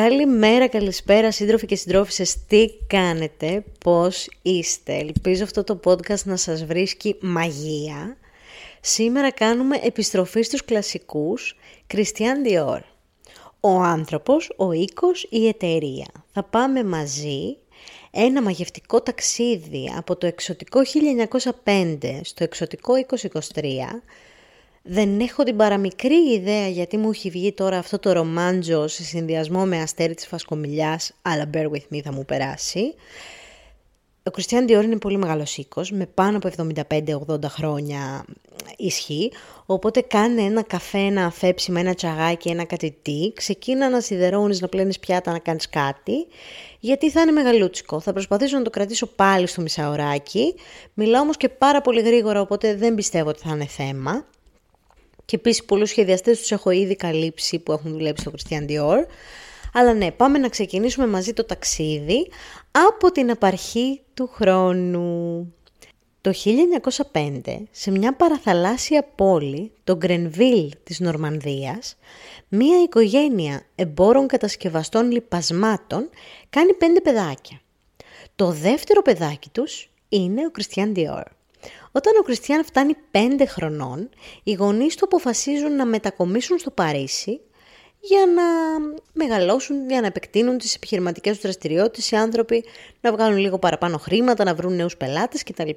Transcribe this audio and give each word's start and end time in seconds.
Καλημέρα, 0.00 0.68
καλησπέρα 0.68 1.30
σύντροφοι 1.32 1.66
και 1.66 1.76
συντρόφισσες, 1.76 2.44
τι 2.46 2.66
κάνετε, 2.86 3.64
πώς 3.84 4.28
είστε. 4.42 4.94
Ελπίζω 4.94 5.44
αυτό 5.44 5.64
το 5.64 5.80
podcast 5.84 6.22
να 6.24 6.36
σας 6.36 6.64
βρίσκει 6.64 7.16
μαγεία. 7.20 8.16
Σήμερα 8.80 9.30
κάνουμε 9.30 9.80
επιστροφή 9.82 10.42
στους 10.42 10.64
κλασικούς 10.64 11.56
Christian 11.94 12.46
Dior. 12.46 12.80
Ο 13.60 13.68
άνθρωπος, 13.68 14.52
ο 14.56 14.72
οίκος, 14.72 15.26
η 15.30 15.48
εταιρεία. 15.48 16.08
Θα 16.32 16.42
πάμε 16.42 16.84
μαζί 16.84 17.56
ένα 18.10 18.42
μαγευτικό 18.42 19.00
ταξίδι 19.00 19.92
από 19.96 20.16
το 20.16 20.26
εξωτικό 20.26 20.80
1905 21.64 22.20
στο 22.22 22.44
εξωτικό 22.44 22.94
2023 22.94 24.02
δεν 24.88 25.20
έχω 25.20 25.42
την 25.42 25.56
παραμικρή 25.56 26.32
ιδέα 26.32 26.68
γιατί 26.68 26.96
μου 26.96 27.10
έχει 27.10 27.30
βγει 27.30 27.52
τώρα 27.52 27.78
αυτό 27.78 27.98
το 27.98 28.12
ρομάντζο 28.12 28.88
σε 28.88 29.02
συνδυασμό 29.02 29.64
με 29.64 29.80
αστέρι 29.80 30.14
της 30.14 30.26
φασκομιλιάς, 30.26 31.12
αλλά 31.22 31.50
bear 31.54 31.66
with 31.70 31.94
me 31.94 32.00
θα 32.04 32.12
μου 32.12 32.24
περάσει. 32.24 32.94
Ο 34.22 34.30
Κριστιαν 34.30 34.66
Dior 34.68 34.84
είναι 34.84 34.96
πολύ 34.98 35.16
μεγάλος 35.16 35.56
οίκος, 35.56 35.90
με 35.90 36.06
πάνω 36.06 36.36
από 36.36 36.50
75-80 37.28 37.42
χρόνια 37.48 38.24
ισχύ, 38.76 39.32
οπότε 39.66 40.00
κάνε 40.00 40.42
ένα 40.42 40.62
καφέ, 40.62 40.98
ένα 40.98 41.24
αφέψιμα, 41.24 41.80
ένα 41.80 41.94
τσαγάκι, 41.94 42.48
ένα 42.48 42.64
κατητή, 42.64 43.32
ξεκίνα 43.34 43.88
να 43.88 44.00
σιδερώνεις, 44.00 44.60
να 44.60 44.68
πλένεις 44.68 44.98
πιάτα, 44.98 45.32
να 45.32 45.38
κάνεις 45.38 45.68
κάτι, 45.68 46.26
γιατί 46.80 47.10
θα 47.10 47.20
είναι 47.20 47.32
μεγαλούτσικο. 47.32 48.00
Θα 48.00 48.12
προσπαθήσω 48.12 48.56
να 48.56 48.62
το 48.62 48.70
κρατήσω 48.70 49.06
πάλι 49.06 49.46
στο 49.46 49.62
μισάωράκι, 49.62 50.54
μιλάω 50.94 51.22
όμως 51.22 51.36
και 51.36 51.48
πάρα 51.48 51.80
πολύ 51.80 52.00
γρήγορα, 52.00 52.40
οπότε 52.40 52.74
δεν 52.74 52.94
πιστεύω 52.94 53.28
ότι 53.28 53.40
θα 53.40 53.54
είναι 53.54 53.66
θέμα. 53.66 54.24
Και 55.26 55.36
επίσης 55.36 55.64
πολλούς 55.64 55.88
σχεδιαστές 55.88 56.38
τους 56.38 56.52
έχω 56.52 56.70
ήδη 56.70 56.96
καλύψει 56.96 57.58
που 57.58 57.72
έχουν 57.72 57.92
δουλέψει 57.92 58.22
στο 58.22 58.32
Christian 58.36 58.70
Dior. 58.70 59.06
Αλλά 59.72 59.94
ναι, 59.94 60.10
πάμε 60.10 60.38
να 60.38 60.48
ξεκινήσουμε 60.48 61.06
μαζί 61.06 61.32
το 61.32 61.44
ταξίδι 61.44 62.28
από 62.70 63.12
την 63.12 63.30
απαρχή 63.30 64.00
του 64.14 64.30
χρόνου. 64.32 65.50
Το 66.20 66.32
1905, 67.12 67.40
σε 67.70 67.90
μια 67.90 68.14
παραθαλάσσια 68.14 69.02
πόλη, 69.14 69.72
το 69.84 69.96
Γκρενβίλ 69.96 70.72
της 70.82 71.00
Νορμανδίας, 71.00 71.96
μία 72.48 72.82
οικογένεια 72.82 73.62
εμπόρων 73.74 74.26
κατασκευαστών 74.26 75.10
λιπασμάτων 75.10 76.10
κάνει 76.50 76.74
πέντε 76.74 77.00
παιδάκια. 77.00 77.60
Το 78.36 78.50
δεύτερο 78.50 79.02
παιδάκι 79.02 79.48
τους 79.48 79.90
είναι 80.08 80.46
ο 80.46 80.50
Κριστιαν 80.50 80.92
Dior. 80.96 81.35
Όταν 81.96 82.12
ο 82.20 82.22
Κριστιαν 82.22 82.64
φτάνει 82.64 82.96
5 83.12 83.44
χρονών, 83.48 84.08
οι 84.42 84.52
γονείς 84.52 84.96
του 84.96 85.04
αποφασίζουν 85.04 85.76
να 85.76 85.86
μετακομίσουν 85.86 86.58
στο 86.58 86.70
Παρίσι 86.70 87.40
για 88.00 88.26
να 88.26 88.42
μεγαλώσουν, 89.12 89.88
για 89.88 90.00
να 90.00 90.06
επεκτείνουν 90.06 90.58
τις 90.58 90.74
επιχειρηματικές 90.74 91.32
τους 91.32 91.42
δραστηριότητες 91.42 92.10
οι 92.10 92.16
άνθρωποι, 92.16 92.64
να 93.00 93.12
βγάλουν 93.12 93.38
λίγο 93.38 93.58
παραπάνω 93.58 93.98
χρήματα, 93.98 94.44
να 94.44 94.54
βρουν 94.54 94.76
νέους 94.76 94.96
πελάτες 94.96 95.42
κτλ. 95.42 95.70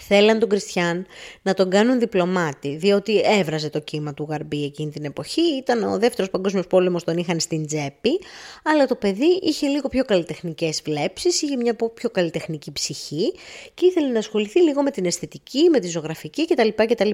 Θέλαν 0.00 0.38
τον 0.38 0.48
Κριστιαν 0.48 1.06
να 1.42 1.54
τον 1.54 1.70
κάνουν 1.70 1.98
διπλωμάτη, 1.98 2.76
διότι 2.76 3.20
έβραζε 3.24 3.70
το 3.70 3.80
κύμα 3.80 4.14
του 4.14 4.26
Γαρμπή 4.30 4.64
εκείνη 4.64 4.90
την 4.90 5.04
εποχή, 5.04 5.56
ήταν 5.56 5.82
ο 5.82 5.98
δεύτερος 5.98 6.30
παγκόσμιος 6.30 6.66
πόλεμος, 6.66 7.04
τον 7.04 7.16
είχαν 7.16 7.40
στην 7.40 7.66
τσέπη, 7.66 8.20
αλλά 8.64 8.86
το 8.86 8.94
παιδί 8.94 9.38
είχε 9.42 9.66
λίγο 9.66 9.88
πιο 9.88 10.04
καλλιτεχνικές 10.04 10.82
βλέψεις, 10.84 11.42
είχε 11.42 11.56
μια 11.56 11.76
πιο 11.94 12.10
καλλιτεχνική 12.10 12.72
ψυχή 12.72 13.32
και 13.74 13.86
ήθελε 13.86 14.08
να 14.08 14.18
ασχοληθεί 14.18 14.60
λίγο 14.60 14.82
με 14.82 14.90
την 14.90 15.04
αισθητική, 15.06 15.68
με 15.68 15.80
τη 15.80 15.88
ζωγραφική 15.88 16.46
κτλ. 16.46 16.68
κτλ. 16.74 17.10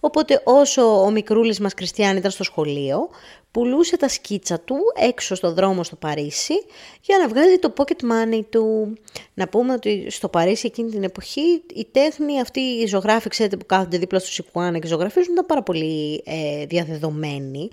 Οπότε 0.00 0.40
όσο 0.44 1.02
ο 1.02 1.10
μικρούλης 1.10 1.60
μας 1.60 1.74
Κριστιαν 1.74 2.16
ήταν 2.16 2.30
στο 2.30 2.44
σχολείο, 2.44 3.08
πουλούσε 3.56 3.96
τα 3.96 4.08
σκίτσα 4.08 4.60
του 4.60 4.76
έξω 5.08 5.34
στο 5.34 5.52
δρόμο 5.52 5.84
στο 5.84 5.96
Παρίσι 5.96 6.54
για 7.00 7.18
να 7.18 7.28
βγάλει 7.28 7.58
το 7.58 7.72
pocket 7.76 8.02
money 8.02 8.40
του. 8.50 8.94
Να 9.34 9.48
πούμε 9.48 9.72
ότι 9.72 10.06
στο 10.10 10.28
Παρίσι 10.28 10.66
εκείνη 10.66 10.90
την 10.90 11.02
εποχή 11.02 11.62
η 11.74 11.86
τέχνη 11.92 12.40
αυτή, 12.40 12.60
η 12.60 12.86
ζωγράφη, 12.86 13.28
ξέρετε 13.28 13.56
που 13.56 13.66
κάθονται 13.66 13.98
δίπλα 13.98 14.18
στο 14.18 14.30
Σικουάνα 14.30 14.78
και 14.78 14.86
ζωγραφίζουν 14.86 15.32
ήταν 15.32 15.46
πάρα 15.46 15.62
πολύ 15.62 16.22
ε, 16.24 16.66
διαδεδομένη. 16.66 17.68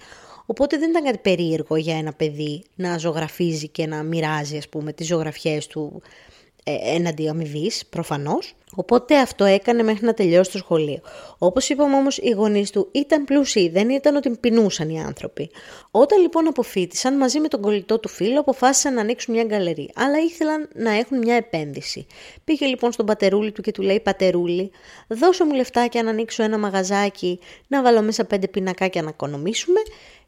Οπότε 0.45 0.77
δεν 0.77 0.89
ήταν 0.89 1.03
κάτι 1.03 1.17
περίεργο 1.17 1.75
για 1.75 1.97
ένα 1.97 2.13
παιδί 2.13 2.63
να 2.75 2.97
ζωγραφίζει 2.97 3.67
και 3.67 3.87
να 3.87 4.03
μοιράζει 4.03 4.57
ας 4.57 4.69
πούμε 4.69 4.93
τις 4.93 5.07
ζωγραφιές 5.07 5.67
του 5.67 6.01
ε, 6.01 6.32
έναντι 6.63 7.29
αμοιβής, 7.29 7.85
προφανώς. 7.85 8.55
Οπότε 8.75 9.19
αυτό 9.19 9.43
έκανε 9.43 9.83
μέχρι 9.83 10.05
να 10.05 10.13
τελειώσει 10.13 10.51
το 10.51 10.57
σχολείο. 10.57 10.99
Όπως 11.37 11.69
είπαμε 11.69 11.95
όμως, 11.95 12.17
οι 12.17 12.29
γονείς 12.29 12.71
του 12.71 12.89
ήταν 12.91 13.23
πλούσιοι, 13.23 13.69
δεν 13.69 13.89
ήταν 13.89 14.15
ότι 14.15 14.29
πεινούσαν 14.29 14.89
οι 14.89 15.01
άνθρωποι. 15.01 15.49
Όταν 15.91 16.21
λοιπόν 16.21 16.47
αποφύτησαν, 16.47 17.17
μαζί 17.17 17.39
με 17.39 17.47
τον 17.47 17.61
κολλητό 17.61 17.99
του 17.99 18.07
φίλο, 18.07 18.39
αποφάσισαν 18.39 18.93
να 18.93 19.01
ανοίξουν 19.01 19.33
μια 19.33 19.43
γκαλερί, 19.43 19.89
αλλά 19.95 20.19
ήθελαν 20.19 20.69
να 20.75 20.91
έχουν 20.91 21.17
μια 21.17 21.35
επένδυση. 21.35 22.05
Πήγε 22.43 22.65
λοιπόν 22.65 22.91
στον 22.91 23.05
πατερούλη 23.05 23.51
του 23.51 23.61
και 23.61 23.71
του 23.71 23.81
λέει: 23.81 23.99
Πατερούλη, 23.99 24.71
δώσε 25.07 25.45
μου 25.45 25.53
λεφτάκια 25.53 26.03
να 26.03 26.09
ανοίξω 26.09 26.43
ένα 26.43 26.57
μαγαζάκι, 26.57 27.39
να 27.67 27.81
βάλω 27.81 28.01
μέσα 28.01 28.25
πέντε 28.25 28.47
πινακάκια 28.47 29.01
να 29.01 29.09
οικονομήσουμε 29.09 29.79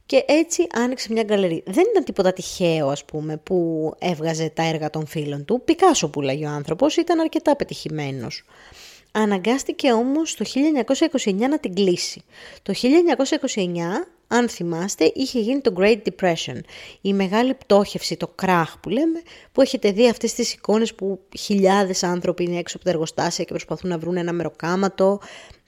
και 0.05 0.23
έτσι 0.27 0.67
άνοιξε 0.71 1.13
μια 1.13 1.23
γκαλερί. 1.23 1.63
Δεν 1.65 1.83
ήταν 1.91 2.03
τίποτα 2.03 2.33
τυχαίο, 2.33 2.87
ας 2.87 3.05
πούμε, 3.05 3.37
που 3.37 3.91
έβγαζε 3.99 4.49
τα 4.49 4.63
έργα 4.63 4.89
των 4.89 5.05
φίλων 5.05 5.45
του. 5.45 5.61
Πικάσο 5.65 6.09
που 6.09 6.21
λέγει 6.21 6.45
ο 6.45 6.49
άνθρωπος, 6.49 6.97
ήταν 6.97 7.19
αρκετά 7.19 7.55
πετυχημένος. 7.55 8.43
Αναγκάστηκε 9.11 9.91
όμως 9.91 10.35
το 10.35 10.45
1929 10.45 11.33
να 11.49 11.59
την 11.59 11.75
κλείσει. 11.75 12.23
Το 12.63 12.73
1929, 12.73 14.07
αν 14.27 14.49
θυμάστε, 14.49 15.11
είχε 15.15 15.39
γίνει 15.39 15.61
το 15.61 15.73
Great 15.77 15.97
Depression, 16.09 16.59
η 17.01 17.13
μεγάλη 17.13 17.53
πτώχευση, 17.53 18.17
το 18.17 18.27
κράχ 18.35 18.79
που 18.79 18.89
λέμε, 18.89 19.21
που 19.51 19.61
έχετε 19.61 19.91
δει 19.91 20.09
αυτές 20.09 20.33
τις 20.33 20.53
εικόνες 20.53 20.93
που 20.95 21.19
χιλιάδες 21.37 22.03
άνθρωποι 22.03 22.43
είναι 22.43 22.57
έξω 22.57 22.75
από 22.75 22.85
τα 22.85 22.91
εργοστάσια 22.91 23.43
και 23.43 23.49
προσπαθούν 23.49 23.89
να 23.89 23.97
βρουν 23.97 24.17
ένα 24.17 24.33
μεροκάματο, 24.33 25.19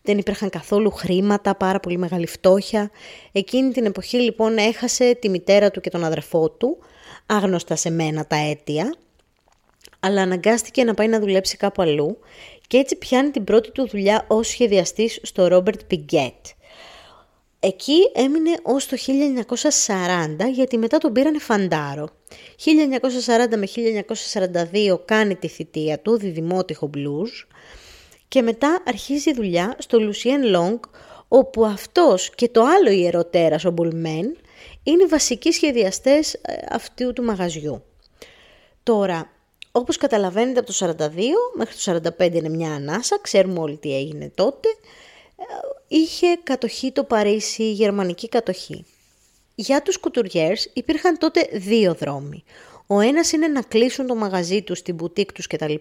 δεν 0.08 0.18
υπήρχαν 0.18 0.50
καθόλου 0.50 0.92
χρήματα, 0.92 1.56
πάρα 1.56 1.80
πολύ 1.80 1.98
μεγάλη 1.98 2.28
φτώχεια. 2.28 2.92
Εκείνη 3.32 3.72
την 3.72 3.86
εποχή 3.86 4.18
λοιπόν 4.18 4.58
έχασε 4.58 5.16
τη 5.22 5.30
μητέρα 5.30 5.72
του 5.72 5.82
και 5.82 5.90
τον 5.90 6.04
αδερφό 6.04 6.50
του, 6.50 6.78
άγνωστα 7.26 7.76
σε 7.76 7.90
μένα 7.90 8.26
τα 8.26 8.36
αίτια, 8.36 8.96
αλλά 10.00 10.22
αναγκάστηκε 10.22 10.84
να 10.84 10.94
πάει 10.94 11.08
να 11.08 11.20
δουλέψει 11.20 11.58
κάπου 11.58 11.82
αλλού 11.82 12.18
και 12.68 12.78
έτσι 12.78 12.96
πιάνει 12.96 13.30
την 13.30 13.44
πρώτη 13.44 13.72
του 13.72 13.88
δουλειά 13.88 14.26
ως 14.28 14.48
σχεδιαστής 14.48 15.20
στο 15.24 15.48
Ρόμπερτ 15.48 15.82
Πιγκέτ. 15.88 16.46
Εκεί 17.60 18.12
έμεινε 18.14 18.52
ως 18.64 18.86
το 18.86 18.98
1940 20.38 20.52
γιατί 20.54 20.78
μετά 20.78 20.98
τον 20.98 21.12
πήρανε 21.14 21.40
φαντάρο. 21.40 22.10
1940 23.54 23.58
με 23.58 23.68
1942 24.94 25.00
κάνει 25.06 25.36
τη 25.36 25.48
θητεία 25.48 26.00
του, 26.00 26.18
διδημότυχο 26.18 26.90
blues 26.94 27.46
και 28.28 28.42
μετά 28.42 28.82
αρχίζει 28.86 29.30
η 29.30 29.34
δουλειά 29.34 29.76
στο 29.78 30.00
Λουσιέν 30.00 30.44
Λόγκ, 30.44 30.84
όπου 31.28 31.66
αυτός 31.66 32.30
και 32.36 32.50
το 32.50 32.64
άλλο 32.64 32.90
ιεροτέρας, 32.90 33.66
ο 33.66 33.72
Μπουλμέν, 33.72 34.38
είναι 34.84 35.04
οι 35.04 35.08
βασικοί 35.08 35.52
σχεδιαστές 35.52 36.34
ε, 36.34 36.40
αυτού 36.70 37.14
του 37.14 37.24
μαγαζιού. 37.24 37.84
Τώρα, 38.84 39.30
όπως 39.72 39.98
καταλαβαίνετε 39.98 40.60
από 40.60 40.74
το 40.74 40.96
42 40.98 41.12
μέχρι 41.56 41.76
το 42.02 42.12
45 42.20 42.34
είναι 42.34 42.50
μια 42.50 42.74
ανάσα, 42.74 43.20
ξέρουμε 43.22 43.60
όλοι 43.60 43.78
τι 43.78 43.96
έγινε 43.96 44.32
τότε, 44.36 44.68
ε, 45.38 45.44
είχε 45.88 46.28
κατοχή 46.44 46.92
το 46.92 47.04
Παρίσι, 47.04 47.64
η 47.64 47.72
γερμανική 47.72 48.30
κατοχή. 48.30 48.86
Για 49.56 49.82
τους 49.82 49.98
κουτουριέρς 49.98 50.70
υπήρχαν 50.74 51.18
τότε 51.18 51.50
δύο 51.52 51.94
δρόμοι. 51.94 52.44
Ο 52.88 53.00
ένας 53.00 53.32
είναι 53.32 53.48
να 53.48 53.62
κλείσουν 53.62 54.08
το 54.08 54.16
μαγαζί 54.16 54.62
τους, 54.62 54.82
την 54.82 54.96
μπουτίκ 54.96 55.32
τους 55.32 55.48
κτλ. 55.48 55.74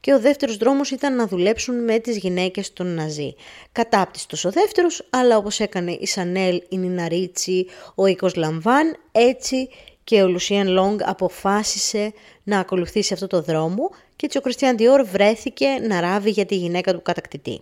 Και 0.00 0.12
ο 0.12 0.20
δεύτερος 0.20 0.56
δρόμος 0.56 0.90
ήταν 0.90 1.16
να 1.16 1.26
δουλέψουν 1.26 1.84
με 1.84 1.98
τις 1.98 2.16
γυναίκες 2.16 2.72
των 2.72 2.94
Ναζί. 2.94 3.34
Κατάπτυστος 3.72 4.44
ο 4.44 4.50
δεύτερος, 4.50 5.06
αλλά 5.10 5.36
όπως 5.36 5.60
έκανε 5.60 5.92
η 6.00 6.06
Σανέλ, 6.06 6.62
η 6.68 6.76
Νίνα 6.78 7.08
Ρίτσι, 7.08 7.66
ο 7.94 8.06
Οίκος 8.06 8.34
Lanvin, 8.34 8.96
έτσι 9.12 9.68
και 10.04 10.22
ο 10.22 10.28
Λουσιάν 10.28 10.68
Λελόνγκ 10.68 11.00
αποφάσισε 11.02 12.12
να 12.42 12.58
ακολουθήσει 12.58 13.12
αυτό 13.12 13.26
το 13.26 13.42
δρόμο 13.42 13.90
και 14.16 14.26
έτσι 14.26 14.38
ο 14.38 14.40
Κριστιάν 14.40 14.76
Διόρ 14.76 15.04
βρέθηκε 15.04 15.66
να 15.66 16.00
ράβει 16.00 16.30
για 16.30 16.46
τη 16.46 16.56
γυναίκα 16.56 16.92
του 16.92 17.02
κατακτητή. 17.02 17.60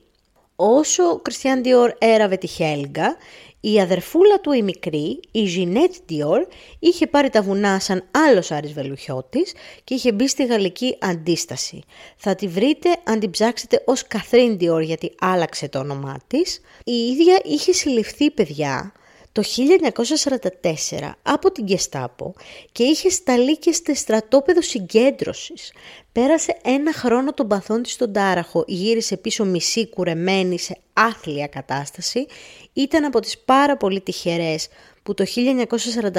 Όσο 0.60 1.02
ο 1.04 1.18
Κριστιάν 1.18 1.62
Διόρ 1.62 1.90
έραβε 1.98 2.36
τη 2.36 2.46
Χέλγκα, 2.46 3.16
η 3.60 3.80
αδερφούλα 3.80 4.40
του 4.40 4.52
η 4.52 4.62
μικρή, 4.62 5.20
η 5.30 5.44
Ζινέτ 5.44 5.94
Διόρ, 6.06 6.46
είχε 6.78 7.06
πάρει 7.06 7.30
τα 7.30 7.42
βουνά 7.42 7.80
σαν 7.80 8.04
άλλος 8.10 8.50
Άρης 8.50 8.72
Βελουχιώτης 8.72 9.54
και 9.84 9.94
είχε 9.94 10.12
μπει 10.12 10.28
στη 10.28 10.46
γαλλική 10.46 10.96
αντίσταση. 11.00 11.82
Θα 12.16 12.34
τη 12.34 12.48
βρείτε 12.48 12.96
αν 13.04 13.20
την 13.20 13.30
ψάξετε 13.30 13.82
ως 13.86 14.06
Καθρίν 14.06 14.58
Διόρ 14.58 14.82
γιατί 14.82 15.14
άλλαξε 15.20 15.68
το 15.68 15.78
όνομά 15.78 16.16
της. 16.26 16.60
Η 16.84 16.92
ίδια 16.92 17.40
είχε 17.44 17.72
συλληφθεί 17.72 18.30
παιδιά 18.30 18.92
το 19.38 19.44
1944 20.98 21.10
από 21.22 21.52
την 21.52 21.64
Γκεστάπο 21.64 22.34
και 22.72 22.82
είχε 22.82 23.10
σταλεί 23.10 23.58
και 23.58 23.72
στο 23.72 23.94
στρατόπεδο 23.94 24.62
συγκέντρωσης. 24.62 25.72
Πέρασε 26.12 26.56
ένα 26.62 26.92
χρόνο 26.92 27.32
των 27.32 27.48
παθών 27.48 27.82
της 27.82 27.92
στον 27.92 28.12
Τάραχο, 28.12 28.64
γύρισε 28.66 29.16
πίσω 29.16 29.44
μισή 29.44 29.88
κουρεμένη 29.88 30.58
σε 30.58 30.78
άθλια 30.92 31.46
κατάσταση. 31.46 32.26
Ήταν 32.72 33.04
από 33.04 33.20
τις 33.20 33.38
πάρα 33.38 33.76
πολύ 33.76 34.00
τυχερές 34.00 34.68
που 35.02 35.14
το 35.14 35.24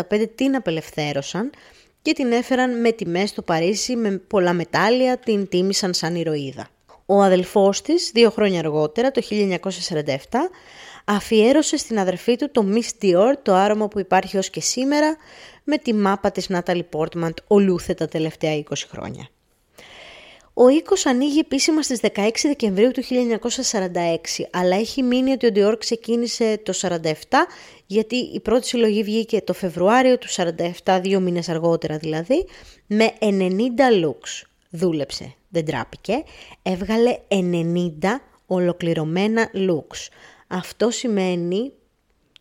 1945 0.09 0.25
την 0.35 0.55
απελευθέρωσαν 0.55 1.49
και 2.01 2.13
την 2.13 2.31
έφεραν 2.31 2.81
με 2.81 2.91
τιμές 2.91 3.29
στο 3.29 3.41
Παρίσι 3.41 3.95
με 3.95 4.11
πολλά 4.11 4.53
μετάλλια, 4.53 5.17
την 5.17 5.47
τίμησαν 5.49 5.93
σαν 5.93 6.15
ηρωίδα. 6.15 6.67
Ο 7.05 7.21
αδελφός 7.21 7.81
της, 7.81 8.11
δύο 8.13 8.29
χρόνια 8.29 8.59
αργότερα, 8.59 9.11
το 9.11 9.21
1947, 9.21 10.49
αφιέρωσε 11.11 11.77
στην 11.77 11.99
αδερφή 11.99 12.35
του 12.35 12.51
το 12.51 12.65
Miss 12.73 13.03
Dior, 13.03 13.33
το 13.43 13.53
άρωμα 13.53 13.87
που 13.87 13.99
υπάρχει 13.99 14.37
ως 14.37 14.49
και 14.49 14.61
σήμερα, 14.61 15.17
με 15.63 15.77
τη 15.77 15.93
μάπα 15.93 16.31
της 16.31 16.49
Natalie 16.53 16.83
Portman 16.91 17.31
ολούθε 17.47 17.93
τα 17.93 18.07
τελευταία 18.07 18.63
20 18.69 18.73
χρόνια. 18.89 19.27
Ο 20.53 20.69
οίκος 20.69 21.05
ανοίγει 21.05 21.39
επίσημα 21.39 21.81
στις 21.81 21.99
16 22.15 22.29
Δεκεμβρίου 22.43 22.91
του 22.91 23.03
1946, 23.03 24.45
αλλά 24.51 24.75
έχει 24.75 25.03
μείνει 25.03 25.31
ότι 25.31 25.47
ο 25.47 25.51
Dior 25.55 25.79
ξεκίνησε 25.79 26.59
το 26.63 26.73
47, 26.81 27.11
γιατί 27.85 28.15
η 28.15 28.39
πρώτη 28.39 28.67
συλλογή 28.67 29.03
βγήκε 29.03 29.41
το 29.41 29.53
Φεβρουάριο 29.53 30.17
του 30.17 30.27
47, 30.85 30.99
δύο 31.01 31.19
μήνες 31.19 31.49
αργότερα 31.49 31.97
δηλαδή, 31.97 32.47
με 32.87 33.13
90 33.19 33.25
looks. 34.05 34.43
Δούλεψε, 34.69 35.33
δεν 35.49 35.65
τράπηκε, 35.65 36.23
έβγαλε 36.61 37.17
90 37.27 37.35
ολοκληρωμένα 38.47 39.49
looks. 39.53 40.07
Αυτό 40.51 40.89
σημαίνει 40.89 41.71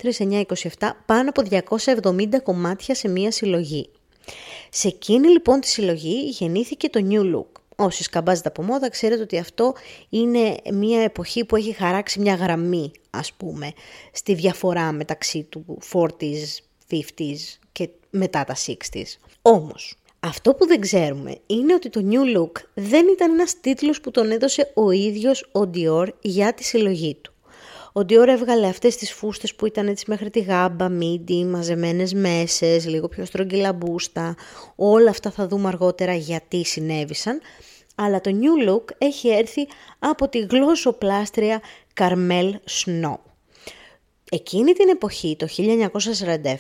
3927 0.03 0.45
πάνω 1.07 1.29
από 1.29 1.43
270 2.03 2.43
κομμάτια 2.43 2.95
σε 2.95 3.09
μία 3.09 3.31
συλλογή. 3.31 3.91
Σε 4.71 4.89
εκείνη 4.89 5.29
λοιπόν 5.29 5.61
τη 5.61 5.69
συλλογή 5.69 6.29
γεννήθηκε 6.29 6.89
το 6.89 7.07
New 7.11 7.35
Look. 7.37 7.61
Όσοι 7.77 8.03
σκαμπάζετε 8.03 8.49
από 8.49 8.63
μόδα 8.63 8.89
ξέρετε 8.89 9.23
ότι 9.23 9.39
αυτό 9.39 9.75
είναι 10.09 10.57
μια 10.73 11.03
εποχή 11.03 11.45
που 11.45 11.57
έχει 11.57 11.73
χαράξει 11.73 12.21
μια 12.21 12.35
γραμμή 12.35 12.91
ας 13.11 13.33
πούμε 13.33 13.73
στη 14.13 14.35
διαφορά 14.35 14.93
μεταξύ 14.93 15.43
του 15.43 15.79
40s, 15.93 16.61
50s 16.91 17.59
και 17.73 17.89
μετά 18.11 18.45
τα 18.45 18.57
60s. 18.67 19.17
Όμως, 19.43 19.97
αυτό 20.21 20.55
που 20.55 20.67
δεν 20.67 20.81
ξέρουμε 20.81 21.39
είναι 21.47 21.75
ότι 21.75 21.89
το 21.89 22.01
New 22.11 22.39
Look 22.39 22.53
δεν 22.75 23.07
ήταν 23.09 23.33
ένας 23.33 23.61
τίτλος 23.61 24.01
που 24.01 24.11
τον 24.11 24.31
έδωσε 24.31 24.73
ο 24.75 24.91
ίδιος 24.91 25.49
ο 25.53 25.61
Dior 25.75 26.07
για 26.21 26.55
τη 26.55 26.65
συλλογή 26.65 27.15
του. 27.15 27.33
Ο 27.99 28.01
Dior 28.01 28.27
έβγαλε 28.29 28.67
αυτές 28.67 28.97
τις 28.97 29.13
φούστες 29.13 29.55
που 29.55 29.67
ήταν 29.67 29.89
έτσι 29.89 30.05
μέχρι 30.09 30.31
τη 30.31 30.41
γάμπα, 30.41 30.89
μίντι, 30.89 31.45
μαζεμένες 31.45 32.13
μέσες, 32.13 32.87
λίγο 32.87 33.09
πιο 33.09 33.25
στρογγυλά 33.25 33.73
μπούστα. 33.73 34.37
Όλα 34.77 35.11
αυτά 35.11 35.31
θα 35.31 35.47
δούμε 35.49 35.69
αργότερα 35.69 36.15
γιατί 36.15 36.65
συνέβησαν. 36.65 37.41
Αλλά 37.95 38.21
το 38.21 38.31
New 38.31 38.69
Look 38.71 38.85
έχει 38.99 39.29
έρθει 39.29 39.67
από 39.99 40.29
τη 40.29 40.39
γλώσσοπλάστρια 40.39 41.61
Carmel 42.01 42.51
Snow. 42.51 43.17
Εκείνη 44.31 44.73
την 44.73 44.89
εποχή, 44.89 45.37
το 45.39 45.47
1947, 45.49 46.55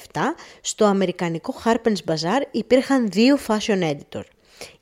στο 0.60 0.84
αμερικανικό 0.84 1.54
Harper's 1.64 2.12
Bazaar 2.12 2.42
υπήρχαν 2.50 3.08
δύο 3.08 3.38
fashion 3.48 3.82
editor. 3.82 4.22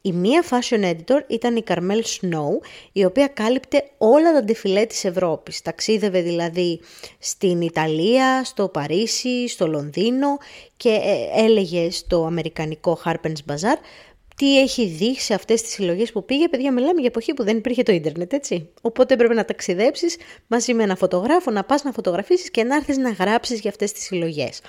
Η 0.01 0.13
μία 0.13 0.45
fashion 0.51 0.85
editor 0.85 1.21
ήταν 1.27 1.57
η 1.57 1.63
Carmel 1.69 2.03
Snow, 2.21 2.67
η 2.93 3.05
οποία 3.05 3.27
κάλυπτε 3.27 3.85
όλα 3.99 4.33
τα 4.33 4.45
ντεφιλέ 4.45 4.87
της 4.87 5.05
Ευρώπης. 5.05 5.63
Ταξίδευε 5.63 6.21
δηλαδή 6.21 6.81
στην 7.19 7.61
Ιταλία, 7.61 8.45
στο 8.45 8.69
Παρίσι, 8.69 9.49
στο 9.49 9.67
Λονδίνο 9.67 10.37
και 10.77 10.89
ε, 10.89 11.43
έλεγε 11.45 11.91
στο 11.91 12.25
αμερικανικό 12.25 13.01
Harper's 13.05 13.53
Bazaar 13.53 13.79
τι 14.37 14.61
έχει 14.61 14.87
δει 14.87 15.19
σε 15.19 15.35
αυτές 15.35 15.63
τις 15.63 15.73
συλλογές 15.73 16.13
που 16.13 16.25
πήγε. 16.25 16.49
Παιδιά, 16.49 16.73
μιλάμε 16.73 17.01
για 17.01 17.09
εποχή 17.09 17.35
που 17.35 17.45
δεν 17.45 17.57
υπήρχε 17.57 17.83
το 17.83 17.93
ίντερνετ, 17.93 18.33
έτσι. 18.33 18.69
Οπότε 18.81 19.15
έπρεπε 19.15 19.35
να 19.35 19.45
ταξιδέψεις 19.45 20.17
μαζί 20.47 20.75
με 20.75 20.83
ένα 20.83 20.97
φωτογράφο, 20.97 21.51
να 21.51 21.65
πας 21.65 21.83
να 21.83 21.93
φωτογραφίσεις 21.93 22.51
και 22.51 22.65
να 22.65 22.77
έρθεις 22.77 22.97
να 22.97 23.11
γράψεις 23.11 23.61
για 23.61 23.71
αυτές 23.71 23.93
τις 23.93 24.03
συλλογές. 24.03 24.61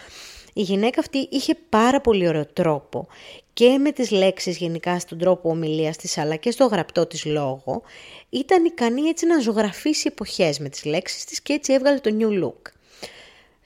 Η 0.57 0.61
γυναίκα 0.61 0.99
αυτή 0.99 1.27
είχε 1.31 1.57
πάρα 1.69 2.01
πολύ 2.01 2.27
ωραίο 2.27 2.45
τρόπο 2.45 3.07
και 3.53 3.77
με 3.77 3.91
τις 3.91 4.11
λέξεις 4.11 4.57
γενικά 4.57 4.99
στον 4.99 5.17
τρόπο 5.17 5.49
ομιλίας 5.49 5.97
της 5.97 6.17
αλλά 6.17 6.35
και 6.35 6.51
στο 6.51 6.65
γραπτό 6.65 7.05
της 7.05 7.25
λόγο 7.25 7.81
ήταν 8.29 8.65
ικανή 8.65 9.01
έτσι 9.01 9.25
να 9.25 9.39
ζωγραφίσει 9.39 10.07
εποχές 10.07 10.59
με 10.59 10.69
τις 10.69 10.85
λέξεις 10.85 11.25
της 11.25 11.41
και 11.41 11.53
έτσι 11.53 11.73
έβγαλε 11.73 11.99
το 11.99 12.15
New 12.19 12.43
Look. 12.43 12.71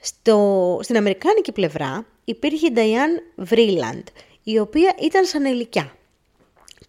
Στο, 0.00 0.78
στην 0.82 0.96
αμερικάνικη 0.96 1.52
πλευρά 1.52 2.06
υπήρχε 2.24 2.66
η 2.66 2.72
Diane 2.76 3.44
Vreeland 3.52 4.04
η 4.42 4.58
οποία 4.58 4.94
ήταν 5.00 5.24
σαν 5.24 5.44
ελικιά. 5.44 5.96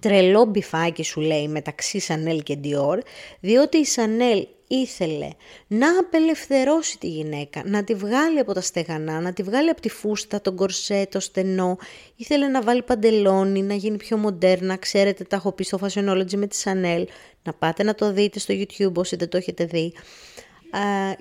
Τρελό 0.04 0.46
μπιφάκι 0.46 1.04
σου 1.04 1.22
λέει 1.22 1.48
μεταξύ 1.48 2.00
Σανέλ 2.00 2.44
και 2.44 2.58
Dior, 2.64 2.98
διότι 3.40 3.78
η 3.78 3.86
Σανέλ 3.86 4.48
ήθελε 4.68 5.28
να 5.68 6.00
απελευθερώσει 6.00 6.98
τη 6.98 7.08
γυναίκα, 7.08 7.62
να 7.66 7.84
τη 7.84 7.96
βγάλει 7.96 8.40
από 8.40 8.54
τα 8.54 8.62
στεγανά, 8.62 9.20
να 9.20 9.34
τη 9.34 9.44
βγάλει 9.44 9.70
από 9.70 9.82
τη 9.82 9.90
φούστα, 9.90 10.42
τον 10.42 10.56
κορσέ, 10.56 11.08
το 11.12 11.20
στενό. 11.20 11.78
Ήθελε 12.16 12.48
να 12.48 12.62
βάλει 12.62 12.84
παντελόνι, 12.84 13.62
να 13.62 13.74
γίνει 13.74 13.98
πιο 13.98 14.18
μοντέρνα. 14.18 14.76
Ξέρετε, 14.76 15.24
τα 15.24 15.36
έχω 15.36 15.52
πει 15.52 15.64
στο 15.64 15.80
Fashionology 15.82 16.34
με 16.36 16.48
τη 16.48 16.62
Chanel. 16.64 17.04
Να 17.44 17.54
πάτε 17.54 17.84
να 17.84 17.96
το 17.96 18.12
δείτε 18.12 18.40
στο 18.40 18.54
YouTube 18.54 18.94
όσοι 18.94 19.16
δεν 19.16 19.30
το 19.30 19.38
έχετε 19.38 19.66
δει. 19.66 19.94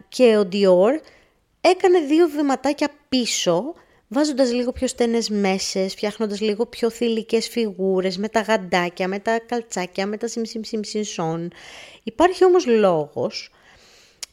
και 0.08 0.37
ο 0.37 0.49
Dior 0.52 1.00
έκανε 1.61 2.00
δύο 2.00 2.29
βηματάκια 2.29 2.88
πίσω, 3.08 3.75
βάζοντας 4.12 4.52
λίγο 4.52 4.72
πιο 4.72 4.86
στενές 4.86 5.28
μέσες, 5.28 5.92
φτιάχνοντας 5.92 6.40
λίγο 6.40 6.66
πιο 6.66 6.90
θηλυκές 6.90 7.48
φιγούρες, 7.48 8.18
με 8.18 8.28
τα 8.28 8.40
γαντάκια, 8.40 9.08
με 9.08 9.18
τα 9.18 9.38
καλτσάκια, 9.38 10.06
με 10.06 10.16
τα 10.16 10.26
σιμσιμσιμσιμσον. 10.28 11.50
Υπάρχει 12.02 12.44
όμως 12.44 12.66
λόγος 12.66 13.50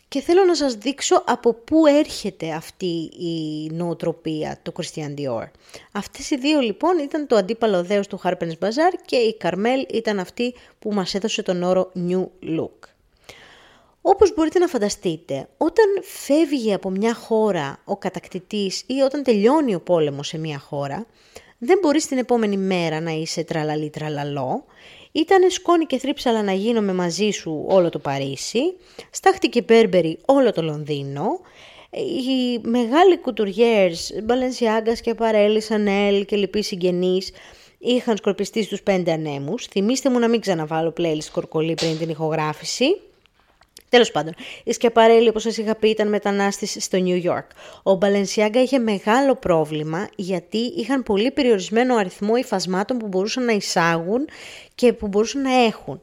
και 0.08 0.22
θέλω 0.22 0.44
να 0.44 0.56
σας 0.56 0.74
δείξω 0.74 1.24
από 1.26 1.54
πού 1.54 1.86
έρχεται 1.86 2.52
αυτή 2.52 3.12
η 3.20 3.70
νοοτροπία 3.72 4.60
του 4.64 4.74
Christian 4.78 5.14
Dior. 5.20 5.48
Αυτές 5.92 6.30
οι 6.30 6.38
δύο 6.38 6.60
λοιπόν 6.60 6.98
ήταν 6.98 7.28
το 7.28 7.36
αντίπαλο 7.36 7.84
δέος 7.84 8.08
του 8.08 8.22
Harper's 8.24 8.58
Bazaar 8.60 8.94
και 9.06 9.16
η 9.16 9.38
Carmel 9.42 9.94
ήταν 9.94 10.20
αυτή 10.20 10.54
που 10.80 10.94
μας 10.94 11.14
έδωσε 11.14 11.42
τον 11.42 11.64
όρο 11.64 11.92
New 12.10 12.28
Look. 12.44 12.99
Όπως 14.02 14.34
μπορείτε 14.34 14.60
να 14.60 14.68
φανταστείτε, 14.68 15.48
όταν 15.58 15.86
φεύγει 16.04 16.74
από 16.74 16.90
μια 16.90 17.14
χώρα 17.14 17.80
ο 17.86 17.98
κατακτητής 17.98 18.84
ή 18.88 19.00
όταν 19.00 19.24
τελειώνει 19.24 19.76
ο 19.76 19.82
πόλεμος 19.82 20.28
σε 20.28 20.38
μια 20.38 20.60
χώρα, 20.60 21.06
δεν 21.58 21.80
μπορείς 21.82 22.08
την 22.08 22.18
επόμενη 22.18 22.58
μέρα 22.58 23.00
να 23.00 23.12
είσαι 23.12 23.44
τραλαλή 23.44 23.90
τραλαλό. 23.90 24.64
Ήτανε 25.12 25.50
σκόνη 25.50 25.86
και 25.86 25.98
θρύψαλα 25.98 26.44
να 26.44 26.54
γίνομαι 26.54 26.94
μαζί 26.94 27.30
σου 27.30 27.66
όλο 27.68 27.90
το 27.90 28.00
Παρίσι, 28.00 28.60
στάχτη 29.12 29.50
και 29.50 29.62
Μπέρμπερι 29.62 30.20
όλο 30.26 30.52
το 30.52 30.62
Λονδίνο, 30.62 31.40
οι 31.92 32.60
μεγάλοι 32.68 33.18
κουτουριέρς, 33.18 34.12
Μπαλενσιάγκας 34.24 35.02
και 35.02 35.14
Παρέλη, 35.14 35.62
Σανέλ 35.62 36.26
και 36.26 36.36
λοιποί 36.36 36.64
συγγενείς, 36.64 37.32
είχαν 37.78 38.18
σκορπιστεί 38.18 38.64
στους 38.64 38.82
πέντε 38.82 39.12
ανέμους. 39.12 39.66
Θυμήστε 39.66 40.10
μου 40.10 40.20
να 40.20 40.28
μην 40.28 40.42
ξαναβάλω 40.42 40.94
playlist 40.98 41.30
κορκολί 41.32 41.74
πριν 41.74 41.98
την 41.98 42.10
ηχογράφηση. 42.10 43.02
Τέλος 43.90 44.12
πάντων, 44.12 44.34
η 44.64 44.72
Σκιαπαρέλη, 44.72 45.30
όπως 45.30 45.42
σας 45.42 45.58
είχα 45.58 45.76
πει, 45.76 45.90
ήταν 45.90 46.10
μετανάστης 46.10 46.78
στο 46.80 46.98
New 47.02 47.24
York. 47.24 47.48
Ο 47.84 47.94
Μπαλενσιάγκα 47.94 48.62
είχε 48.62 48.80
μεγάλο 48.80 49.36
πρόβλημα 49.36 50.08
γιατί 50.16 50.58
είχαν 50.58 51.04
πολύ 51.04 51.32
περιορισμένο 51.32 51.96
αριθμό 51.96 52.36
υφασμάτων 52.36 52.98
που 52.98 53.08
μπορούσαν 53.08 53.46
να 53.46 53.52
εισάγουν 53.52 54.28
και 54.76 54.94
που 54.94 55.08
μπορούσαν 55.08 55.42
να 55.42 55.64
έχουν 55.64 56.00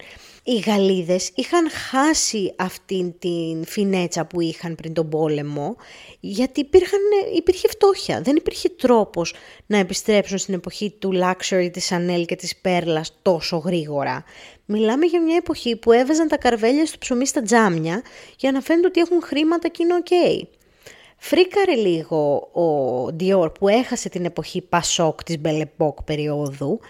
οι 0.48 0.58
Γαλλίδες 0.58 1.30
είχαν 1.34 1.70
χάσει 1.70 2.54
αυτήν 2.56 3.18
την 3.18 3.64
φινέτσα 3.64 4.26
που 4.26 4.40
είχαν 4.40 4.74
πριν 4.74 4.92
τον 4.92 5.08
πόλεμο 5.08 5.76
γιατί 6.20 6.60
υπήρχαν, 6.60 7.00
υπήρχε 7.36 7.68
φτώχεια. 7.68 8.20
Δεν 8.20 8.36
υπήρχε 8.36 8.68
τρόπος 8.68 9.34
να 9.66 9.78
επιστρέψουν 9.78 10.38
στην 10.38 10.54
εποχή 10.54 10.90
του 10.90 11.12
luxury, 11.14 11.68
της 11.72 11.92
Chanel 11.92 12.24
και 12.26 12.36
της 12.36 12.56
Πέρλας 12.56 13.18
τόσο 13.22 13.56
γρήγορα. 13.56 14.24
Μιλάμε 14.64 15.06
για 15.06 15.22
μια 15.22 15.36
εποχή 15.36 15.76
που 15.76 15.92
έβαζαν 15.92 16.28
τα 16.28 16.36
καρβέλια 16.36 16.86
στο 16.86 16.98
ψωμί 16.98 17.26
στα 17.26 17.42
τζάμια 17.42 18.02
για 18.38 18.52
να 18.52 18.60
φαίνεται 18.60 18.86
ότι 18.86 19.00
έχουν 19.00 19.22
χρήματα 19.22 19.68
και 19.68 19.82
είναι 19.82 19.94
ok. 20.04 20.46
Φρίκαρε 21.18 21.74
λίγο 21.74 22.34
ο 22.36 23.06
Dior 23.20 23.54
που 23.58 23.68
έχασε 23.68 24.08
την 24.08 24.24
εποχή 24.24 24.62
Πασόκ 24.62 25.22
της 25.22 25.38
Μπελεπόκ 25.38 26.02
περίοδου 26.02 26.80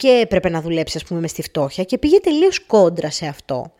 και 0.00 0.08
έπρεπε 0.08 0.48
να 0.48 0.60
δουλέψει 0.60 0.96
ας 0.96 1.04
πούμε 1.04 1.20
μες 1.20 1.30
στη 1.30 1.42
φτώχεια 1.42 1.84
και 1.84 1.98
πήγε 1.98 2.20
τελείως 2.20 2.66
κόντρα 2.66 3.10
σε 3.10 3.26
αυτό. 3.26 3.72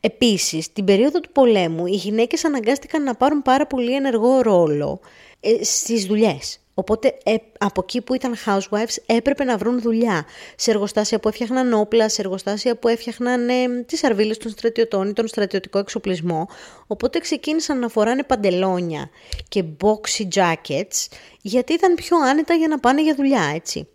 Επίσης, 0.00 0.72
την 0.72 0.84
περίοδο 0.84 1.20
του 1.20 1.32
πολέμου 1.32 1.86
οι 1.86 1.94
γυναίκες 1.94 2.44
αναγκάστηκαν 2.44 3.02
να 3.02 3.14
πάρουν 3.14 3.42
πάρα 3.42 3.66
πολύ 3.66 3.94
ενεργό 3.94 4.40
ρόλο 4.40 5.00
ε, 5.40 5.64
στις 5.64 6.04
δουλειές. 6.04 6.60
Οπότε 6.74 7.18
ε, 7.24 7.34
από 7.58 7.80
εκεί 7.84 8.00
που 8.00 8.14
ήταν 8.14 8.34
housewives 8.46 8.96
έπρεπε 9.06 9.44
να 9.44 9.56
βρουν 9.56 9.80
δουλειά. 9.80 10.24
Σε 10.56 10.70
εργοστάσια 10.70 11.20
που 11.20 11.28
έφτιαχναν 11.28 11.72
όπλα, 11.72 12.08
σε 12.08 12.20
εργοστάσια 12.20 12.76
που 12.76 12.88
έφτιαχναν 12.88 13.48
ε, 13.48 13.82
τις 13.86 14.04
αρβίλες 14.04 14.38
των 14.38 14.50
στρατιωτών 14.50 15.08
ή 15.08 15.12
τον 15.12 15.28
στρατιωτικό 15.28 15.78
εξοπλισμό. 15.78 16.48
Οπότε 16.86 17.18
ξεκίνησαν 17.18 17.78
να 17.78 17.88
φοράνε 17.88 18.22
παντελόνια 18.22 19.10
και 19.48 19.64
boxy 19.82 20.28
jackets 20.34 21.06
γιατί 21.40 21.72
ήταν 21.72 21.94
πιο 21.94 22.16
άνετα 22.18 22.54
για 22.54 22.68
να 22.68 22.78
πάνε 22.78 23.02
για 23.02 23.14
δουλειά, 23.14 23.52
έτσι. 23.54 23.88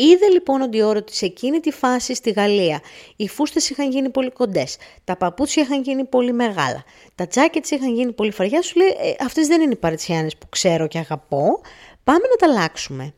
Είδε 0.00 0.28
λοιπόν 0.28 0.62
ο 0.62 0.68
Dior 0.72 0.96
ότι 0.96 1.14
σε 1.14 1.24
εκείνη 1.24 1.60
τη 1.60 1.70
φάση 1.70 2.14
στη 2.14 2.30
Γαλλία 2.30 2.80
οι 3.16 3.28
φούστες 3.28 3.70
είχαν 3.70 3.90
γίνει 3.90 4.10
πολύ 4.10 4.30
κοντές, 4.30 4.76
τα 5.04 5.16
παπούτσια 5.16 5.62
είχαν 5.62 5.82
γίνει 5.82 6.04
πολύ 6.04 6.32
μεγάλα, 6.32 6.84
τα 7.14 7.26
τζάκετς 7.26 7.70
είχαν 7.70 7.94
γίνει 7.94 8.12
πολύ 8.12 8.30
φαριά, 8.30 8.62
σου 8.62 8.78
λέει 8.78 8.88
ε, 8.88 9.24
αυτές 9.24 9.46
δεν 9.46 9.60
είναι 9.60 9.72
οι 9.72 9.76
παριτσιάνες 9.76 10.36
που 10.36 10.48
ξέρω 10.48 10.86
και 10.86 10.98
αγαπώ, 10.98 11.60
πάμε 12.04 12.20
να 12.30 12.36
τα 12.36 12.46
αλλάξουμε. 12.46 13.12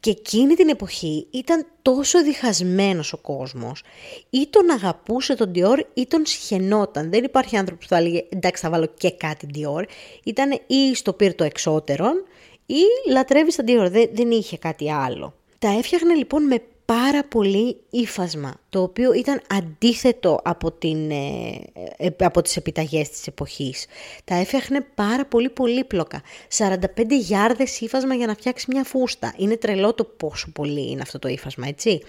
Και 0.00 0.10
εκείνη 0.10 0.54
την 0.54 0.68
εποχή 0.68 1.26
ήταν 1.30 1.66
τόσο 1.82 2.22
διχασμένος 2.22 3.12
ο 3.12 3.16
κόσμος. 3.16 3.82
Ή 4.30 4.46
τον 4.50 4.70
αγαπούσε 4.70 5.34
τον 5.34 5.52
Dior 5.54 5.78
ή 5.94 6.06
τον 6.06 6.26
σχαινόταν. 6.26 7.10
Δεν 7.10 7.24
υπάρχει 7.24 7.56
άνθρωπος 7.56 7.86
που 7.86 7.94
θα 7.94 8.00
έλεγε 8.00 8.24
εντάξει 8.28 8.62
θα 8.62 8.70
βάλω 8.70 8.86
και 8.86 9.10
κάτι 9.10 9.46
Dior. 9.54 9.84
Ήταν 10.24 10.60
ή 10.66 10.94
στο 10.94 11.12
πυρ 11.12 11.34
το 11.34 11.44
εξώτερον 11.44 12.24
ή 12.66 13.10
λατρεύεις 13.10 13.56
τα 13.56 13.64
Dior. 13.66 13.90
Δεν, 13.90 14.10
δεν 14.12 14.30
είχε 14.30 14.58
κάτι 14.58 14.92
άλλο. 14.92 15.34
Τα 15.62 15.68
έφτιαχνε 15.68 16.14
λοιπόν 16.14 16.42
με 16.42 16.62
πάρα 16.84 17.24
πολύ 17.24 17.76
ύφασμα, 17.90 18.54
το 18.72 18.82
οποίο 18.82 19.12
ήταν 19.12 19.40
αντίθετο 19.48 20.40
από, 20.44 20.72
την, 20.72 21.10
ε, 21.10 21.60
ε, 21.96 22.08
από 22.18 22.42
τις 22.42 22.56
επιταγές 22.56 23.08
της 23.08 23.26
εποχής. 23.26 23.86
Τα 24.24 24.34
έφτιαχνε 24.34 24.86
πάρα 24.94 25.26
πολύ 25.26 25.48
πολύπλοκα. 25.48 26.22
45 26.48 27.14
γιάρδες 27.20 27.80
ύφασμα 27.80 28.14
για 28.14 28.26
να 28.26 28.34
φτιάξει 28.34 28.66
μια 28.68 28.84
φούστα. 28.84 29.34
Είναι 29.36 29.56
τρελό 29.56 29.94
το 29.94 30.04
πόσο 30.04 30.50
πολύ 30.52 30.90
είναι 30.90 31.00
αυτό 31.02 31.18
το 31.18 31.28
ύφασμα, 31.28 31.68
έτσι. 31.68 32.02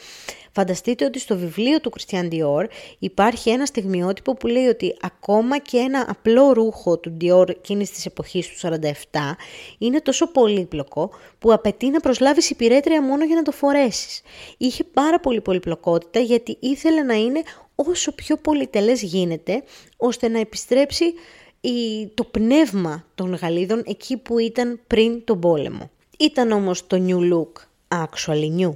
Φανταστείτε 0.56 1.06
ότι 1.06 1.20
στο 1.20 1.38
βιβλίο 1.38 1.80
του 1.80 1.92
Christian 1.98 2.30
Dior 2.32 2.66
υπάρχει 3.00 3.50
ένα 3.50 3.66
στιγμιότυπο 3.66 4.34
που 4.34 4.48
λέει 4.48 4.66
ότι 4.66 4.96
ακόμα 5.02 5.60
και 5.60 5.78
ένα 5.78 6.06
απλό 6.10 6.54
ρούχο 6.54 6.98
του 6.98 7.18
Dior 7.22 7.50
εκείνης 7.50 7.92
της 7.92 8.06
εποχής 8.06 8.48
του 8.48 8.68
47 9.12 9.36
είναι 9.78 10.02
τόσο 10.02 10.32
πολύπλοκο 10.32 11.10
που 11.40 11.54
απαιτεί 11.54 11.90
να 11.90 12.00
προσλάβεις 12.00 12.50
υπηρέτρια 12.50 13.02
μόνο 13.02 13.26
για 13.26 13.36
να 13.36 13.42
το 13.42 13.52
φορέσεις. 13.52 14.22
Είχε 14.58 14.84
πάρα 14.84 15.20
πολύ 15.20 15.42
πολυπλοκότητα 15.42 16.20
γιατί 16.20 16.53
ήθελε 16.60 17.02
να 17.02 17.14
είναι 17.14 17.44
όσο 17.76 18.12
πιο 18.12 18.38
πολυτελές 18.38 19.02
γίνεται 19.02 19.64
ώστε 19.98 20.28
να 20.28 20.40
επιστρέψει 20.40 21.14
το 22.14 22.24
πνεύμα 22.24 23.06
των 23.16 23.34
Γαλλίδων 23.34 23.84
εκεί 23.86 24.18
που 24.18 24.40
ήταν 24.40 24.80
πριν 24.88 25.24
τον 25.24 25.40
πόλεμο. 25.40 25.90
Ήταν 26.20 26.52
όμως 26.52 26.88
το 26.88 27.06
new 27.08 27.34
look 27.34 27.52
actually 27.88 28.60
new. 28.60 28.74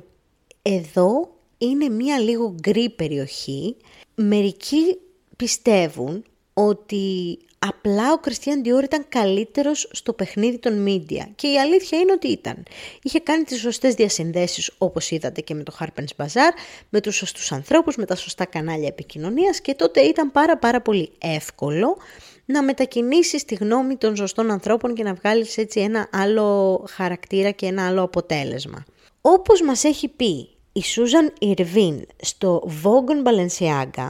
Εδώ 0.61 1.35
είναι 1.57 1.89
μία 1.89 2.19
λίγο 2.19 2.55
γκρι 2.59 2.89
περιοχή. 2.89 3.75
Μερικοί 4.15 4.97
πιστεύουν 5.35 6.23
ότι 6.53 7.37
απλά 7.67 8.11
ο 8.13 8.17
Κριστιαν 8.17 8.61
Dior 8.65 8.83
ήταν 8.83 9.05
καλύτερος 9.09 9.89
στο 9.91 10.13
παιχνίδι 10.13 10.57
των 10.57 10.85
media 10.87 11.25
και 11.35 11.47
η 11.47 11.59
αλήθεια 11.59 11.99
είναι 11.99 12.11
ότι 12.11 12.27
ήταν. 12.27 12.63
Είχε 13.01 13.19
κάνει 13.19 13.43
τις 13.43 13.59
σωστές 13.59 13.93
διασυνδέσεις 13.93 14.71
όπως 14.77 15.11
είδατε 15.11 15.41
και 15.41 15.53
με 15.53 15.63
το 15.63 15.77
Harper's 15.79 16.23
Bazaar, 16.25 16.51
με 16.89 17.01
τους 17.01 17.15
σωστούς 17.15 17.51
ανθρώπους, 17.51 17.95
με 17.95 18.05
τα 18.05 18.15
σωστά 18.15 18.45
κανάλια 18.45 18.87
επικοινωνίας 18.87 19.61
και 19.61 19.73
τότε 19.73 20.01
ήταν 20.01 20.31
πάρα 20.31 20.57
πάρα 20.57 20.81
πολύ 20.81 21.11
εύκολο 21.17 21.97
να 22.45 22.63
μετακινήσεις 22.63 23.45
τη 23.45 23.55
γνώμη 23.55 23.95
των 23.95 24.15
σωστών 24.15 24.51
ανθρώπων 24.51 24.93
και 24.93 25.03
να 25.03 25.13
βγάλεις 25.13 25.57
έτσι 25.57 25.79
ένα 25.79 26.09
άλλο 26.11 26.83
χαρακτήρα 26.89 27.51
και 27.51 27.65
ένα 27.65 27.87
άλλο 27.87 28.01
αποτέλεσμα. 28.01 28.85
Όπως 29.21 29.61
μας 29.61 29.83
έχει 29.83 30.07
πει 30.07 30.49
η 30.73 30.81
Σούζαν 30.83 31.33
Ιρβίν 31.39 32.05
στο 32.21 32.69
Vogue 32.83 33.27
Balenciaga 33.27 34.09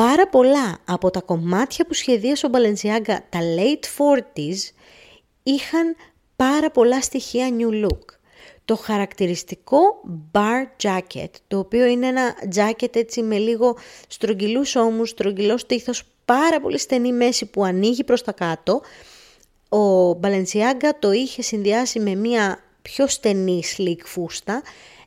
πάρα 0.00 0.28
πολλά 0.28 0.78
από 0.84 1.10
τα 1.10 1.20
κομμάτια 1.20 1.86
που 1.86 1.94
σχεδίασε 1.94 2.46
ο 2.46 2.50
Balenciaga 2.52 3.16
τα 3.28 3.38
late 3.56 4.04
40s 4.04 4.72
είχαν 5.42 5.96
πάρα 6.36 6.70
πολλά 6.70 7.02
στοιχεία 7.02 7.48
new 7.58 7.84
look. 7.84 8.04
Το 8.64 8.76
χαρακτηριστικό 8.76 9.78
bar 10.32 10.82
jacket, 10.82 11.30
το 11.48 11.58
οποίο 11.58 11.84
είναι 11.86 12.06
ένα 12.06 12.34
jacket 12.54 12.96
έτσι 12.96 13.22
με 13.22 13.38
λίγο 13.38 13.76
στρογγυλούς 14.08 14.76
ώμους, 14.76 15.08
στρογγυλός 15.08 15.60
στήθος, 15.60 16.02
πάρα 16.24 16.60
πολύ 16.60 16.78
στενή 16.78 17.12
μέση 17.12 17.46
που 17.46 17.64
ανοίγει 17.64 18.04
προς 18.04 18.22
τα 18.22 18.32
κάτω, 18.32 18.80
ο 19.68 20.10
Balenciaga 20.10 20.90
το 20.98 21.12
είχε 21.12 21.42
συνδυάσει 21.42 22.00
με 22.00 22.14
μια 22.14 22.58
πιο 22.82 23.06
στενή 23.06 23.62
slick 23.76 24.00
φούστα, 24.04 24.62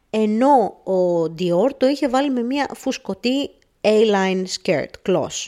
ενώ 0.09 0.81
ο 0.83 1.23
Dior 1.39 1.69
το 1.77 1.88
είχε 1.88 2.09
βάλει 2.09 2.29
με 2.29 2.43
μια 2.43 2.69
φουσκωτή 2.75 3.50
A-line 3.84 4.44
skirt, 4.44 5.10
cloth. 5.10 5.46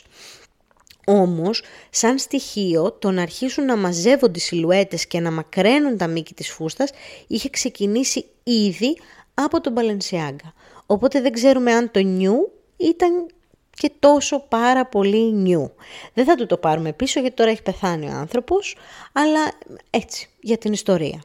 Όμως, 1.06 1.62
σαν 1.90 2.18
στοιχείο, 2.18 2.92
το 2.92 3.10
να 3.10 3.22
αρχίσουν 3.22 3.64
να 3.64 3.76
μαζεύονται 3.76 4.38
οι 4.38 4.42
σιλουέτες 4.42 5.06
και 5.06 5.20
να 5.20 5.30
μακραίνουν 5.30 5.96
τα 5.96 6.06
μήκη 6.06 6.34
της 6.34 6.50
φούστας, 6.50 6.90
είχε 7.26 7.50
ξεκινήσει 7.50 8.24
ήδη 8.42 8.96
από 9.34 9.60
τον 9.60 9.74
Balenciaga. 9.76 10.52
Οπότε 10.86 11.20
δεν 11.20 11.32
ξέρουμε 11.32 11.72
αν 11.72 11.90
το 11.90 12.00
new 12.04 12.50
ήταν 12.76 13.26
και 13.70 13.90
τόσο 13.98 14.44
πάρα 14.48 14.86
πολύ 14.86 15.44
new. 15.46 15.70
Δεν 16.14 16.24
θα 16.24 16.34
του 16.34 16.46
το 16.46 16.56
πάρουμε 16.56 16.92
πίσω 16.92 17.20
γιατί 17.20 17.36
τώρα 17.36 17.50
έχει 17.50 17.62
πεθάνει 17.62 18.06
ο 18.06 18.12
άνθρωπος, 18.12 18.76
αλλά 19.12 19.52
έτσι, 19.90 20.28
για 20.40 20.58
την 20.58 20.72
ιστορία. 20.72 21.22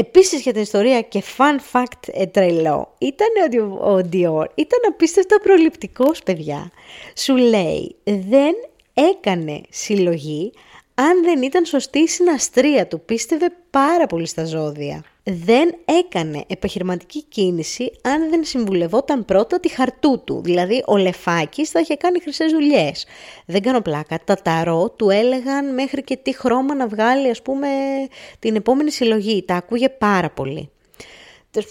Επίσης 0.00 0.40
για 0.40 0.52
την 0.52 0.62
ιστορία 0.62 1.00
και 1.00 1.22
fun 1.36 1.56
fact 1.72 2.08
ε, 2.12 2.26
τρελό 2.26 2.94
ήταν 2.98 3.28
ότι 3.46 3.58
ο 3.58 4.08
Dior 4.12 4.46
ήταν 4.54 4.78
απίστευτα 4.88 5.40
προληπτικός 5.42 6.22
παιδιά. 6.22 6.70
Σου 7.16 7.36
λέει 7.36 7.96
δεν 8.04 8.54
έκανε 8.94 9.60
συλλογή 9.68 10.52
αν 10.94 11.22
δεν 11.22 11.42
ήταν 11.42 11.64
σωστή 11.64 11.98
η 11.98 12.08
συναστρία 12.08 12.86
του. 12.86 13.00
Πίστευε 13.00 13.46
πάρα 13.70 14.06
πολύ 14.06 14.26
στα 14.26 14.44
ζώδια 14.44 15.04
δεν 15.30 15.74
έκανε 15.84 16.44
επιχειρηματική 16.46 17.22
κίνηση 17.22 17.92
αν 18.02 18.30
δεν 18.30 18.44
συμβουλευόταν 18.44 19.24
πρώτα 19.24 19.60
τη 19.60 19.68
χαρτού 19.68 20.22
του. 20.24 20.40
Δηλαδή 20.44 20.82
ο 20.86 20.96
Λεφάκης 20.96 21.70
θα 21.70 21.80
είχε 21.80 21.94
κάνει 21.94 22.20
χρυσές 22.20 22.52
δουλειές. 22.52 23.06
Δεν 23.46 23.62
κάνω 23.62 23.80
πλάκα. 23.80 24.18
Τα 24.24 24.34
ταρό 24.34 24.90
του 24.90 25.10
έλεγαν 25.10 25.74
μέχρι 25.74 26.02
και 26.02 26.16
τι 26.16 26.34
χρώμα 26.34 26.74
να 26.74 26.86
βγάλει 26.86 27.30
ας 27.30 27.42
πούμε 27.42 27.68
την 28.38 28.54
επόμενη 28.54 28.90
συλλογή. 28.90 29.44
Τα 29.44 29.54
ακούγε 29.54 29.88
πάρα 29.88 30.30
πολύ. 30.30 30.70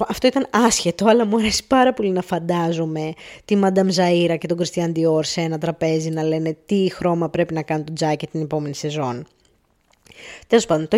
Αυτό 0.07 0.27
ήταν 0.27 0.47
άσχετο, 0.49 1.05
αλλά 1.05 1.25
μου 1.25 1.37
αρέσει 1.37 1.67
πάρα 1.67 1.93
πολύ 1.93 2.09
να 2.09 2.21
φαντάζομαι 2.21 3.13
τη 3.45 3.55
Μανταμ 3.55 3.87
Ζαΐρα 3.87 4.35
και 4.39 4.47
τον 4.47 4.57
Κριστιαν 4.57 4.93
Διόρ 4.93 5.25
σε 5.25 5.41
ένα 5.41 5.57
τραπέζι 5.57 6.09
να 6.09 6.23
λένε 6.23 6.57
τι 6.65 6.87
χρώμα 6.93 7.29
πρέπει 7.29 7.53
να 7.53 7.61
κάνει 7.61 7.83
το 7.83 7.93
τζάκι 7.93 8.27
την 8.27 8.41
επόμενη 8.41 8.75
σεζόν. 8.75 9.25
Τέλος 10.47 10.65
πάντων, 10.65 10.87
το 10.87 10.97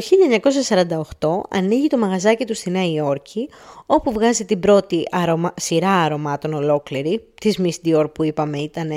1948 1.20 1.42
ανοίγει 1.50 1.88
το 1.88 1.98
μαγαζάκι 1.98 2.46
του 2.46 2.56
στη 2.56 2.70
Νέα 2.70 2.86
Υόρκη, 2.86 3.50
όπου 3.86 4.12
βγάζει 4.12 4.46
την 4.46 4.60
πρώτη 4.60 5.04
αρωμα... 5.12 5.54
σειρά 5.56 5.92
αρωμάτων 5.92 6.54
ολόκληρη, 6.54 7.24
της 7.42 7.60
Miss 7.62 7.88
Dior 7.88 8.13
που 8.13 8.24
είπαμε 8.24 8.58
ήταν 8.58 8.90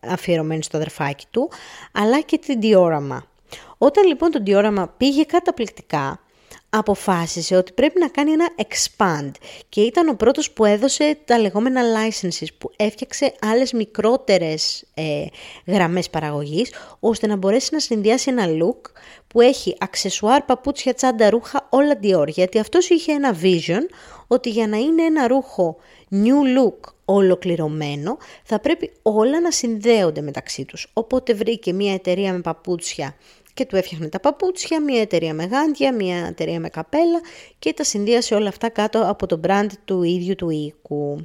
αφιερωμένη 0.00 0.62
στο 0.62 0.76
αδερφάκι 0.76 1.24
του, 1.30 1.50
αλλά 1.92 2.20
και 2.20 2.38
την 2.38 2.60
Diorama. 2.62 3.18
Όταν 3.78 4.06
λοιπόν 4.06 4.30
το 4.30 4.42
Diorama 4.46 4.84
πήγε 4.96 5.22
καταπληκτικά, 5.24 6.20
αποφάσισε 6.70 7.56
ότι 7.56 7.72
πρέπει 7.72 8.00
να 8.00 8.08
κάνει 8.08 8.30
ένα 8.30 8.48
expand 8.56 9.30
και 9.68 9.80
ήταν 9.80 10.08
ο 10.08 10.14
πρώτος 10.14 10.50
που 10.50 10.64
έδωσε 10.64 11.18
τα 11.24 11.38
λεγόμενα 11.38 11.82
licenses 11.82 12.46
που 12.58 12.70
έφτιαξε 12.76 13.34
άλλες 13.40 13.72
μικρότερες 13.72 14.84
ε, 14.94 15.24
γραμμές 15.66 16.10
παραγωγής 16.10 16.72
ώστε 17.00 17.26
να 17.26 17.36
μπορέσει 17.36 17.68
να 17.72 17.80
συνδυάσει 17.80 18.30
ένα 18.30 18.44
look 18.46 18.90
που 19.26 19.40
έχει 19.40 19.76
αξεσουάρ, 19.78 20.42
παπούτσια, 20.42 20.94
τσάντα, 20.94 21.30
ρούχα, 21.30 21.66
όλα 21.70 21.98
Dior 22.02 22.28
γιατί 22.28 22.58
αυτός 22.58 22.88
είχε 22.88 23.12
ένα 23.12 23.36
vision 23.42 23.82
ότι 24.26 24.50
για 24.50 24.66
να 24.66 24.76
είναι 24.76 25.02
ένα 25.02 25.26
ρούχο 25.26 25.76
new 26.10 26.58
look 26.58 26.92
ολοκληρωμένο 27.04 28.16
θα 28.44 28.60
πρέπει 28.60 28.92
όλα 29.02 29.40
να 29.40 29.50
συνδέονται 29.50 30.20
μεταξύ 30.20 30.64
τους. 30.64 30.90
Οπότε 30.92 31.34
βρήκε 31.34 31.72
μια 31.72 31.92
εταιρεία 31.92 32.32
με 32.32 32.40
παπούτσια 32.40 33.14
και 33.58 33.66
του 33.66 33.76
έφτιαχνε 33.76 34.08
τα 34.08 34.20
παπούτσια, 34.20 34.82
μια 34.82 35.00
εταιρεία 35.00 35.34
με 35.34 35.44
γάντια, 35.44 35.94
μια 35.94 36.26
εταιρεία 36.26 36.60
με 36.60 36.68
καπέλα 36.68 37.20
και 37.58 37.72
τα 37.72 37.84
συνδύασε 37.84 38.34
όλα 38.34 38.48
αυτά 38.48 38.68
κάτω 38.68 39.04
από 39.08 39.26
το 39.26 39.40
brand 39.46 39.66
του 39.84 40.02
ίδιου 40.02 40.34
του 40.34 40.50
οίκου. 40.50 41.22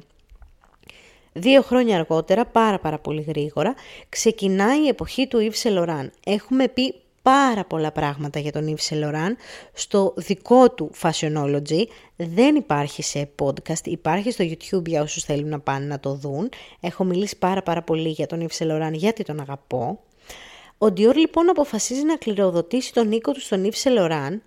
Δύο 1.32 1.62
χρόνια 1.62 1.96
αργότερα, 1.96 2.46
πάρα 2.46 2.78
πάρα 2.78 2.98
πολύ 2.98 3.20
γρήγορα, 3.20 3.74
ξεκινάει 4.08 4.84
η 4.84 4.88
εποχή 4.88 5.26
του 5.26 5.38
Yves 5.38 5.68
Saint 5.68 5.78
Laurent. 5.78 6.08
Έχουμε 6.24 6.68
πει 6.68 6.94
πάρα 7.22 7.64
πολλά 7.64 7.92
πράγματα 7.92 8.38
για 8.38 8.52
τον 8.52 8.74
Yves 8.74 8.94
Saint 8.94 9.04
Laurent 9.04 9.34
στο 9.72 10.14
δικό 10.16 10.70
του 10.70 10.90
Fashionology. 11.02 11.84
Δεν 12.16 12.54
υπάρχει 12.56 13.02
σε 13.02 13.28
podcast, 13.42 13.84
υπάρχει 13.84 14.30
στο 14.30 14.44
YouTube 14.44 14.86
για 14.86 15.02
όσους 15.02 15.24
θέλουν 15.24 15.48
να 15.48 15.60
πάνε 15.60 15.86
να 15.86 16.00
το 16.00 16.14
δουν. 16.14 16.48
Έχω 16.80 17.04
μιλήσει 17.04 17.38
πάρα 17.38 17.62
πάρα 17.62 17.82
πολύ 17.82 18.08
για 18.08 18.26
τον 18.26 18.46
Yves 18.46 18.64
Saint 18.64 18.70
Laurent 18.70 18.92
γιατί 18.92 19.22
τον 19.22 19.40
αγαπώ. 19.40 19.98
Ο 20.84 20.86
Dior 20.86 21.14
λοιπόν 21.14 21.48
αποφασίζει 21.48 22.02
να 22.04 22.16
κληροδοτήσει 22.16 22.92
τον 22.92 23.12
οίκο 23.12 23.32
του 23.32 23.40
στον 23.40 23.64
Yves 23.64 23.82
Saint 23.82 23.98
Laurent 23.98 24.38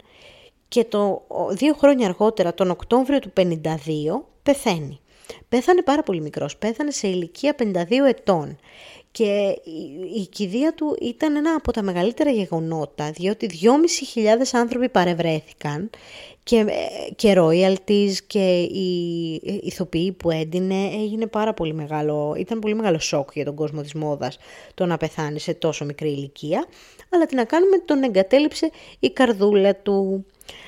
και 0.67 0.83
το 0.83 1.21
δύο 1.51 1.73
χρόνια 1.73 2.07
αργότερα, 2.07 2.53
τον 2.53 2.69
Οκτώβριο 2.69 3.19
του 3.19 3.33
52, 3.37 3.53
πεθαίνει. 4.43 4.99
Πέθανε 5.49 5.81
πάρα 5.81 6.03
πολύ 6.03 6.21
μικρός, 6.21 6.57
πέθανε 6.57 6.91
σε 6.91 7.07
ηλικία 7.07 7.55
52 7.59 8.07
ετών 8.07 8.57
και 9.11 9.55
η 10.15 10.27
κηδεία 10.31 10.73
του 10.73 10.97
ήταν 11.01 11.35
ένα 11.35 11.53
από 11.57 11.71
τα 11.71 11.81
μεγαλύτερα 11.81 12.29
γεγονότα, 12.29 13.11
διότι 13.11 13.49
2.500 14.15 14.25
άνθρωποι 14.51 14.89
παρευρέθηκαν 14.89 15.89
και, 16.47 16.65
και 17.15 17.33
royalties 17.37 18.13
και 18.27 18.59
οι 18.59 19.33
ηθοποιοί 19.63 20.11
που 20.11 20.31
έντυνε 20.31 20.85
έγινε 20.85 21.27
πάρα 21.27 21.53
πολύ 21.53 21.73
μεγάλο, 21.73 22.35
ήταν 22.37 22.59
πολύ 22.59 22.75
μεγάλο 22.75 22.99
σοκ 22.99 23.29
για 23.33 23.45
τον 23.45 23.55
κόσμο 23.55 23.81
της 23.81 23.93
μόδας 23.93 24.37
το 24.73 24.85
να 24.85 24.97
πεθάνει 24.97 25.39
σε 25.39 25.53
τόσο 25.53 25.85
μικρή 25.85 26.09
ηλικία, 26.09 26.67
αλλά 27.09 27.25
τι 27.25 27.35
να 27.35 27.43
κάνουμε 27.43 27.77
τον 27.77 28.03
εγκατέλειψε 28.03 28.69
η 28.99 29.09
καρδούλα 29.09 29.75
του. 29.75 30.25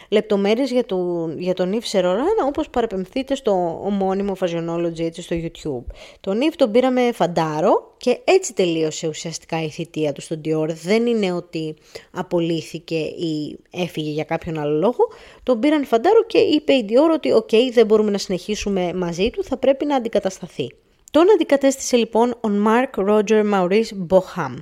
Λεπτομέρειες 0.10 0.72
για, 0.72 0.86
το, 0.86 1.30
για 1.38 1.54
τον 1.54 1.74
Yves 1.74 1.92
Saint 1.92 2.04
Laurent 2.04 2.48
όπως 2.48 2.70
παραπεμφθείτε 2.70 3.36
στο 3.36 3.82
ομώνυμο 3.84 4.36
Fashionology 4.40 5.00
έτσι 5.00 5.22
στο 5.22 5.36
YouTube. 5.36 5.94
Τον 6.20 6.40
Yves 6.40 6.54
τον 6.56 6.72
πήραμε 6.72 7.12
φαντάρο 7.14 7.94
και 7.98 8.20
έτσι 8.24 8.54
τελείωσε 8.54 9.08
ουσιαστικά 9.08 9.64
η 9.64 9.70
θητεία 9.70 10.12
του 10.12 10.22
στον 10.22 10.42
Dior. 10.46 10.70
Δεν 10.70 11.06
είναι 11.06 11.32
ότι 11.32 11.76
απολύθηκε 12.12 12.98
ή 12.98 13.60
έφυγε 13.72 14.12
για 14.12 14.24
κάποιον 14.24 14.60
άλλο 14.60 14.78
λόγο. 14.78 15.08
Τον 15.44 15.60
πήραν 15.60 15.86
φαντάρο 15.86 16.24
και 16.24 16.38
είπε 16.38 16.74
η 16.74 16.86
Dior 16.90 17.14
ότι 17.14 17.32
«ΟΚ, 17.32 17.50
δεν 17.74 17.86
μπορούμε 17.86 18.12
να 18.12 18.18
συνεχίσουμε 18.18 18.94
μαζί 18.94 19.30
του, 19.30 19.44
θα 19.44 19.58
πρέπει 19.58 19.86
να 19.86 19.96
αντικατασταθεί». 19.96 20.70
Τον 21.12 21.32
αντικατέστησε 21.34 21.98
λοιπόν 21.98 22.30
ο 22.30 22.50
Mark 22.66 23.10
Roger 23.10 23.54
Maurice 23.54 24.08
Boham. 24.10 24.56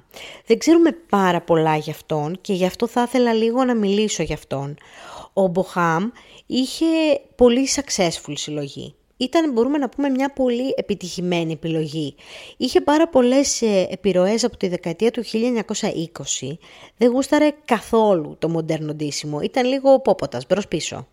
Δεν 0.46 0.58
ξέρουμε 0.58 0.92
πάρα 1.10 1.42
πολλά 1.42 1.76
γι' 1.76 1.92
αυτόν 1.92 2.38
και 2.42 2.54
γι' 2.54 2.66
αυτό 2.66 2.88
θα 2.88 3.04
ήθελα 3.08 3.34
λίγο 3.34 3.64
να 3.64 3.76
μιλήσω 3.76 4.24
γι' 4.24 4.34
αυτόν. 4.34 4.78
Ο 5.34 5.52
Boham 5.54 6.02
είχε 6.46 6.86
πολύ 7.36 7.68
successful 7.76 8.34
συλλογή. 8.34 8.96
Ήταν, 9.18 9.52
μπορούμε 9.52 9.78
να 9.78 9.90
πούμε, 9.90 10.10
μια 10.10 10.34
πολύ 10.34 10.74
επιτυχημένη 10.76 11.54
επιλογή. 11.54 12.16
Είχε 12.58 12.82
πάρα 12.82 13.08
πολλές 13.10 13.62
ε, 13.62 13.88
επιρροές 13.90 14.44
από 14.44 14.58
τη 14.58 14.68
δεκαετία 14.68 15.12
του 15.12 15.24
1920. 15.26 16.58
Δεν 16.98 17.12
γούσταρε 17.12 17.52
καθόλου 17.66 18.36
το 18.40 18.50
μοντέρνο 18.50 18.94
ντύσιμο. 18.94 19.42
Ήταν 19.42 19.66
λίγο 19.66 20.00
πόποτας, 20.00 20.46
μπρος 20.48 20.68
πίσω. 20.68 21.08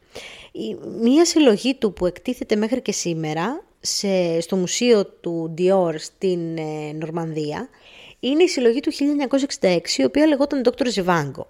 Μία 1.00 1.24
συλλογή 1.24 1.74
του 1.74 1.92
που 1.92 2.06
εκτίθεται 2.06 2.56
μέχρι 2.56 2.82
και 2.82 2.92
σήμερα 2.92 3.64
σε, 3.86 4.40
στο 4.40 4.56
μουσείο 4.56 5.06
του 5.06 5.54
Dior 5.58 5.94
στην 5.96 6.56
ε, 6.58 6.92
Νορμανδία 6.92 7.68
είναι 8.20 8.42
η 8.42 8.48
συλλογή 8.48 8.80
του 8.80 8.92
1966, 9.60 9.78
η 9.96 10.04
οποία 10.04 10.26
λεγόταν 10.26 10.62
Dr. 10.64 10.86
Zivago. 10.94 11.44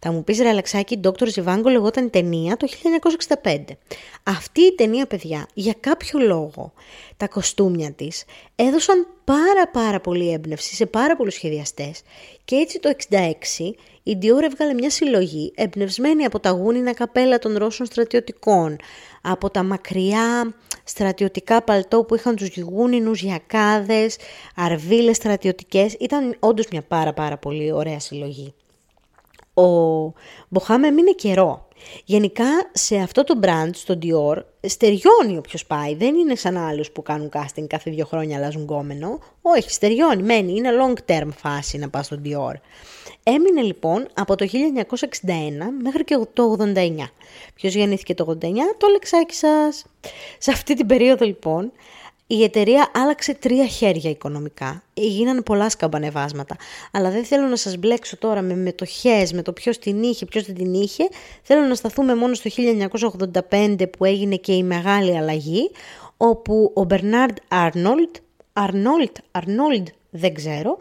Θα 0.00 0.12
μου 0.12 0.24
πεις, 0.24 0.40
Ραλαξάκη, 0.40 1.00
Dr. 1.04 1.28
Zivago 1.34 1.64
λεγόταν 1.64 2.04
η 2.06 2.08
ταινία 2.08 2.56
το 2.56 2.66
1965. 3.42 3.56
Αυτή 4.22 4.60
η 4.60 4.74
ταινία, 4.74 5.06
παιδιά, 5.06 5.48
για 5.54 5.74
κάποιο 5.80 6.18
λόγο, 6.18 6.72
τα 7.16 7.28
κοστούμια 7.28 7.92
της 7.92 8.24
έδωσαν 8.54 9.06
πάρα 9.24 9.68
πάρα 9.72 10.00
πολύ 10.00 10.32
έμπνευση 10.32 10.74
σε 10.74 10.86
πάρα 10.86 11.16
πολλούς 11.16 11.34
σχεδιαστές 11.34 12.02
και 12.44 12.56
έτσι 12.56 12.80
το 12.80 12.90
1966 13.10 13.74
η 14.02 14.18
Dior 14.22 14.42
έβγαλε 14.42 14.74
μια 14.74 14.90
συλλογή 14.90 15.52
εμπνευσμένη 15.54 16.24
από 16.24 16.40
τα 16.40 16.50
γούνινα 16.50 16.94
καπέλα 16.94 17.38
των 17.38 17.56
Ρώσων 17.56 17.86
στρατιωτικών, 17.86 18.76
από 19.22 19.50
τα 19.50 19.62
μακριά 19.62 20.54
στρατιωτικά 20.84 21.62
παλτό 21.62 22.04
που 22.04 22.14
είχαν 22.14 22.36
τους 22.36 22.48
γιγούνινους 22.48 23.22
γιακάδες, 23.22 24.16
αρβίλες 24.56 25.16
στρατιωτικές. 25.16 25.96
Ήταν 26.00 26.36
όντως 26.38 26.66
μια 26.70 26.82
πάρα 26.82 27.12
πάρα 27.12 27.36
πολύ 27.36 27.72
ωραία 27.72 28.00
συλλογή. 28.00 28.54
Ο 29.56 30.12
Μποχάμε 30.48 30.86
έμεινε 30.86 31.12
καιρό. 31.12 31.68
Γενικά 32.04 32.44
σε 32.72 32.96
αυτό 32.96 33.24
το 33.24 33.38
brand, 33.42 33.70
στο 33.72 33.98
Dior, 34.02 34.36
στεριώνει 34.60 35.38
όποιος 35.38 35.66
πάει. 35.66 35.94
Δεν 35.94 36.14
είναι 36.14 36.34
σαν 36.34 36.56
άλλους 36.56 36.90
που 36.90 37.02
κάνουν 37.02 37.30
casting 37.32 37.66
κάθε 37.66 37.90
δύο 37.90 38.04
χρόνια 38.04 38.36
αλλάζουν 38.36 38.62
γκόμενο. 38.62 39.18
Όχι, 39.42 39.70
στεριώνει, 39.70 40.22
μένει. 40.22 40.52
Είναι 40.56 40.70
long 40.82 41.10
term 41.10 41.28
φάση 41.36 41.78
να 41.78 41.88
πας 41.88 42.06
στο 42.06 42.20
Dior. 42.24 42.54
Έμεινε 43.22 43.62
λοιπόν 43.62 44.06
από 44.14 44.34
το 44.36 44.46
1961 44.50 44.98
μέχρι 45.82 46.04
και 46.04 46.18
το 46.32 46.56
89. 46.58 46.90
Ποιος 47.54 47.74
γεννήθηκε 47.74 48.14
το 48.14 48.36
89, 48.42 48.52
το 48.76 48.86
λεξάκι 48.92 49.34
σας. 49.34 49.84
Σε 50.38 50.50
αυτή 50.50 50.74
την 50.74 50.86
περίοδο 50.86 51.24
λοιπόν 51.24 51.72
η 52.26 52.42
εταιρεία 52.42 52.90
άλλαξε 52.94 53.34
τρία 53.34 53.66
χέρια 53.66 54.10
οικονομικά. 54.10 54.82
Γίνανε 54.94 55.42
πολλά 55.42 55.70
σκαμπανεβάσματα. 55.70 56.56
Αλλά 56.92 57.10
δεν 57.10 57.24
θέλω 57.24 57.46
να 57.46 57.56
σας 57.56 57.76
μπλέξω 57.76 58.16
τώρα 58.16 58.42
με 58.42 58.54
μετοχές, 58.54 59.32
με 59.32 59.42
το 59.42 59.52
ποιος 59.52 59.78
την 59.78 60.02
είχε, 60.02 60.24
ποιος 60.24 60.44
δεν 60.44 60.54
την 60.54 60.74
είχε. 60.74 61.08
Θέλω 61.42 61.60
να 61.60 61.74
σταθούμε 61.74 62.14
μόνο 62.14 62.34
στο 62.34 62.50
1985 63.50 63.76
που 63.98 64.04
έγινε 64.04 64.36
και 64.36 64.52
η 64.52 64.62
μεγάλη 64.62 65.16
αλλαγή, 65.16 65.70
όπου 66.16 66.72
ο 66.74 66.84
Μπερνάρντ 66.84 67.36
Άρνολτ, 67.48 68.16
Αρνόλτ, 68.52 69.16
Αρνόλτ 69.30 69.88
δεν 70.10 70.34
ξέρω, 70.34 70.76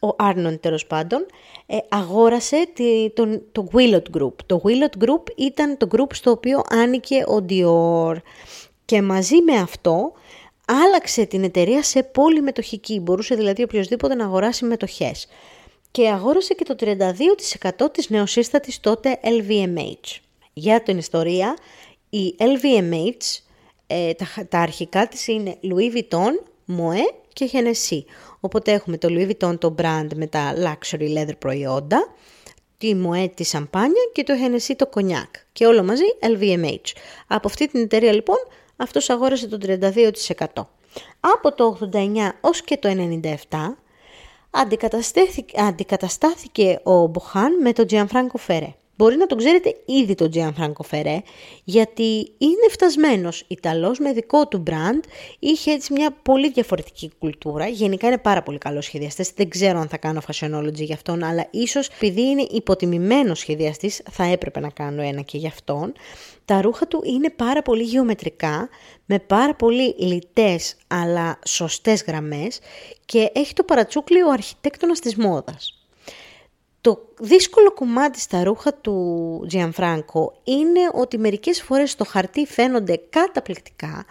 ο 0.00 0.08
Άρνον 0.18 0.60
τέλος 0.60 0.86
πάντων, 0.86 1.26
ε, 1.66 1.76
αγόρασε 1.88 2.66
τη, 2.74 3.10
τον, 3.10 3.42
το 3.52 3.68
Willot 3.72 4.18
Group. 4.18 4.32
Το 4.46 4.62
Willot 4.64 5.04
Group 5.04 5.22
ήταν 5.36 5.76
το 5.76 5.88
group 5.92 6.12
στο 6.12 6.30
οποίο 6.30 6.62
άνοικε 6.68 7.16
ο 7.16 7.44
Dior 7.48 8.16
και 8.84 9.02
μαζί 9.02 9.42
με 9.42 9.56
αυτό 9.56 10.12
άλλαξε 10.70 11.24
την 11.24 11.44
εταιρεία 11.44 11.82
σε 11.82 12.02
πολυμετοχική. 12.02 13.00
Μπορούσε 13.00 13.34
δηλαδή 13.34 13.62
οποιοδήποτε 13.62 14.14
να 14.14 14.24
αγοράσει 14.24 14.64
μετοχές. 14.64 15.26
Και 15.90 16.08
αγόρασε 16.08 16.54
και 16.54 16.64
το 16.64 16.74
32% 16.78 17.92
της 17.92 18.10
νεοσύστατης 18.10 18.80
τότε 18.80 19.20
LVMH. 19.22 20.20
Για 20.52 20.82
την 20.82 20.98
ιστορία, 20.98 21.56
η 22.10 22.34
LVMH, 22.38 23.40
ε, 23.86 24.12
τα, 24.14 24.26
τα 24.48 24.58
αρχικά 24.58 25.08
της 25.08 25.26
είναι 25.26 25.56
Louis 25.62 25.96
Vuitton, 25.96 26.32
Moet 26.78 27.14
και 27.32 27.50
Hennessy. 27.52 28.02
Οπότε 28.40 28.72
έχουμε 28.72 28.98
το 28.98 29.08
Louis 29.10 29.30
Vuitton 29.30 29.58
το 29.60 29.74
brand 29.78 30.08
με 30.14 30.26
τα 30.26 30.54
luxury 30.56 31.16
leather 31.18 31.38
προϊόντα, 31.38 32.14
τη 32.78 32.94
Moet 33.04 33.30
τη 33.34 33.44
σαμπάνια 33.44 34.10
και 34.12 34.22
το 34.22 34.34
Hennessy 34.44 34.74
το 34.76 34.86
κονιάκ. 34.86 35.34
Και 35.52 35.66
όλο 35.66 35.82
μαζί 35.82 36.04
LVMH. 36.20 36.92
Από 37.26 37.48
αυτή 37.48 37.68
την 37.68 37.80
εταιρεία 37.82 38.12
λοιπόν 38.12 38.36
αυτός 38.80 39.10
αγόρασε 39.10 39.48
το 39.48 39.58
32%. 39.60 40.46
Από 41.20 41.54
το 41.54 41.78
89 41.92 42.06
ως 42.40 42.62
και 42.62 42.76
το 42.76 42.88
97 43.48 43.58
αντικαταστάθηκε 45.54 46.80
ο 46.82 47.06
Μποχάν 47.06 47.60
με 47.62 47.72
τον 47.72 47.86
Gianfranco 47.90 48.46
Ferre. 48.46 48.72
Μπορεί 49.00 49.16
να 49.16 49.26
τον 49.26 49.38
ξέρετε 49.38 49.76
ήδη 49.84 50.14
τον 50.14 50.30
Gianfranco 50.34 50.90
Ferré, 50.90 51.18
γιατί 51.64 52.32
είναι 52.38 52.68
φτασμένος 52.70 53.44
Ιταλός 53.48 53.98
με 53.98 54.12
δικό 54.12 54.48
του 54.48 54.62
brand, 54.66 55.00
είχε 55.38 55.70
έτσι 55.70 55.92
μια 55.92 56.10
πολύ 56.22 56.50
διαφορετική 56.50 57.10
κουλτούρα, 57.18 57.66
γενικά 57.66 58.06
είναι 58.06 58.18
πάρα 58.18 58.42
πολύ 58.42 58.58
καλός 58.58 58.84
σχεδιαστής, 58.84 59.30
δεν 59.30 59.48
ξέρω 59.48 59.78
αν 59.78 59.88
θα 59.88 59.96
κάνω 59.96 60.20
fashionology 60.26 60.72
για 60.72 60.94
αυτόν, 60.94 61.24
αλλά 61.24 61.46
ίσως 61.50 61.86
επειδή 61.86 62.20
είναι 62.20 62.46
υποτιμημένος 62.50 63.38
σχεδιαστής 63.38 64.02
θα 64.10 64.24
έπρεπε 64.24 64.60
να 64.60 64.70
κάνω 64.70 65.02
ένα 65.02 65.20
και 65.20 65.38
για 65.38 65.48
αυτόν. 65.48 65.92
Τα 66.44 66.60
ρούχα 66.60 66.86
του 66.86 67.02
είναι 67.04 67.30
πάρα 67.30 67.62
πολύ 67.62 67.82
γεωμετρικά, 67.82 68.68
με 69.06 69.18
πάρα 69.18 69.54
πολύ 69.54 69.94
λιτές 69.98 70.76
αλλά 70.86 71.38
σωστές 71.46 72.04
γραμμές 72.06 72.60
και 73.04 73.30
έχει 73.34 73.52
το 73.52 73.62
παρατσούκλι 73.62 74.22
ο 74.22 74.30
αρχιτέκτονας 74.30 75.00
της 75.00 75.16
μόδας. 75.16 75.79
Το 76.80 77.08
δύσκολο 77.18 77.72
κομμάτι 77.72 78.20
στα 78.20 78.44
ρούχα 78.44 78.74
του 78.74 79.46
Gianfranco 79.52 80.24
είναι 80.44 80.80
ότι 80.92 81.18
μερικές 81.18 81.62
φορές 81.62 81.90
στο 81.90 82.04
χαρτί 82.04 82.46
φαίνονται 82.46 83.00
καταπληκτικά, 83.10 84.04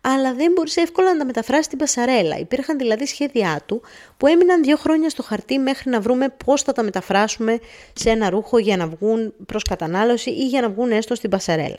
αλλά 0.00 0.34
δεν 0.34 0.52
μπορούσε 0.52 0.80
εύκολα 0.80 1.12
να 1.12 1.18
τα 1.18 1.24
μεταφράσεις 1.24 1.64
στην 1.64 1.78
πασαρέλα. 1.78 2.38
Υπήρχαν 2.38 2.78
δηλαδή 2.78 3.06
σχέδιά 3.06 3.62
του 3.66 3.82
που 4.16 4.26
έμειναν 4.26 4.62
δύο 4.62 4.76
χρόνια 4.76 5.10
στο 5.10 5.22
χαρτί 5.22 5.58
μέχρι 5.58 5.90
να 5.90 6.00
βρούμε 6.00 6.28
πώς 6.44 6.62
θα 6.62 6.72
τα 6.72 6.82
μεταφράσουμε 6.82 7.58
σε 7.92 8.10
ένα 8.10 8.30
ρούχο 8.30 8.58
για 8.58 8.76
να 8.76 8.86
βγουν 8.86 9.34
προς 9.46 9.62
κατανάλωση 9.62 10.30
ή 10.30 10.46
για 10.46 10.60
να 10.60 10.70
βγουν 10.70 10.90
έστω 10.90 11.14
στην 11.14 11.30
πασαρέλα. 11.30 11.78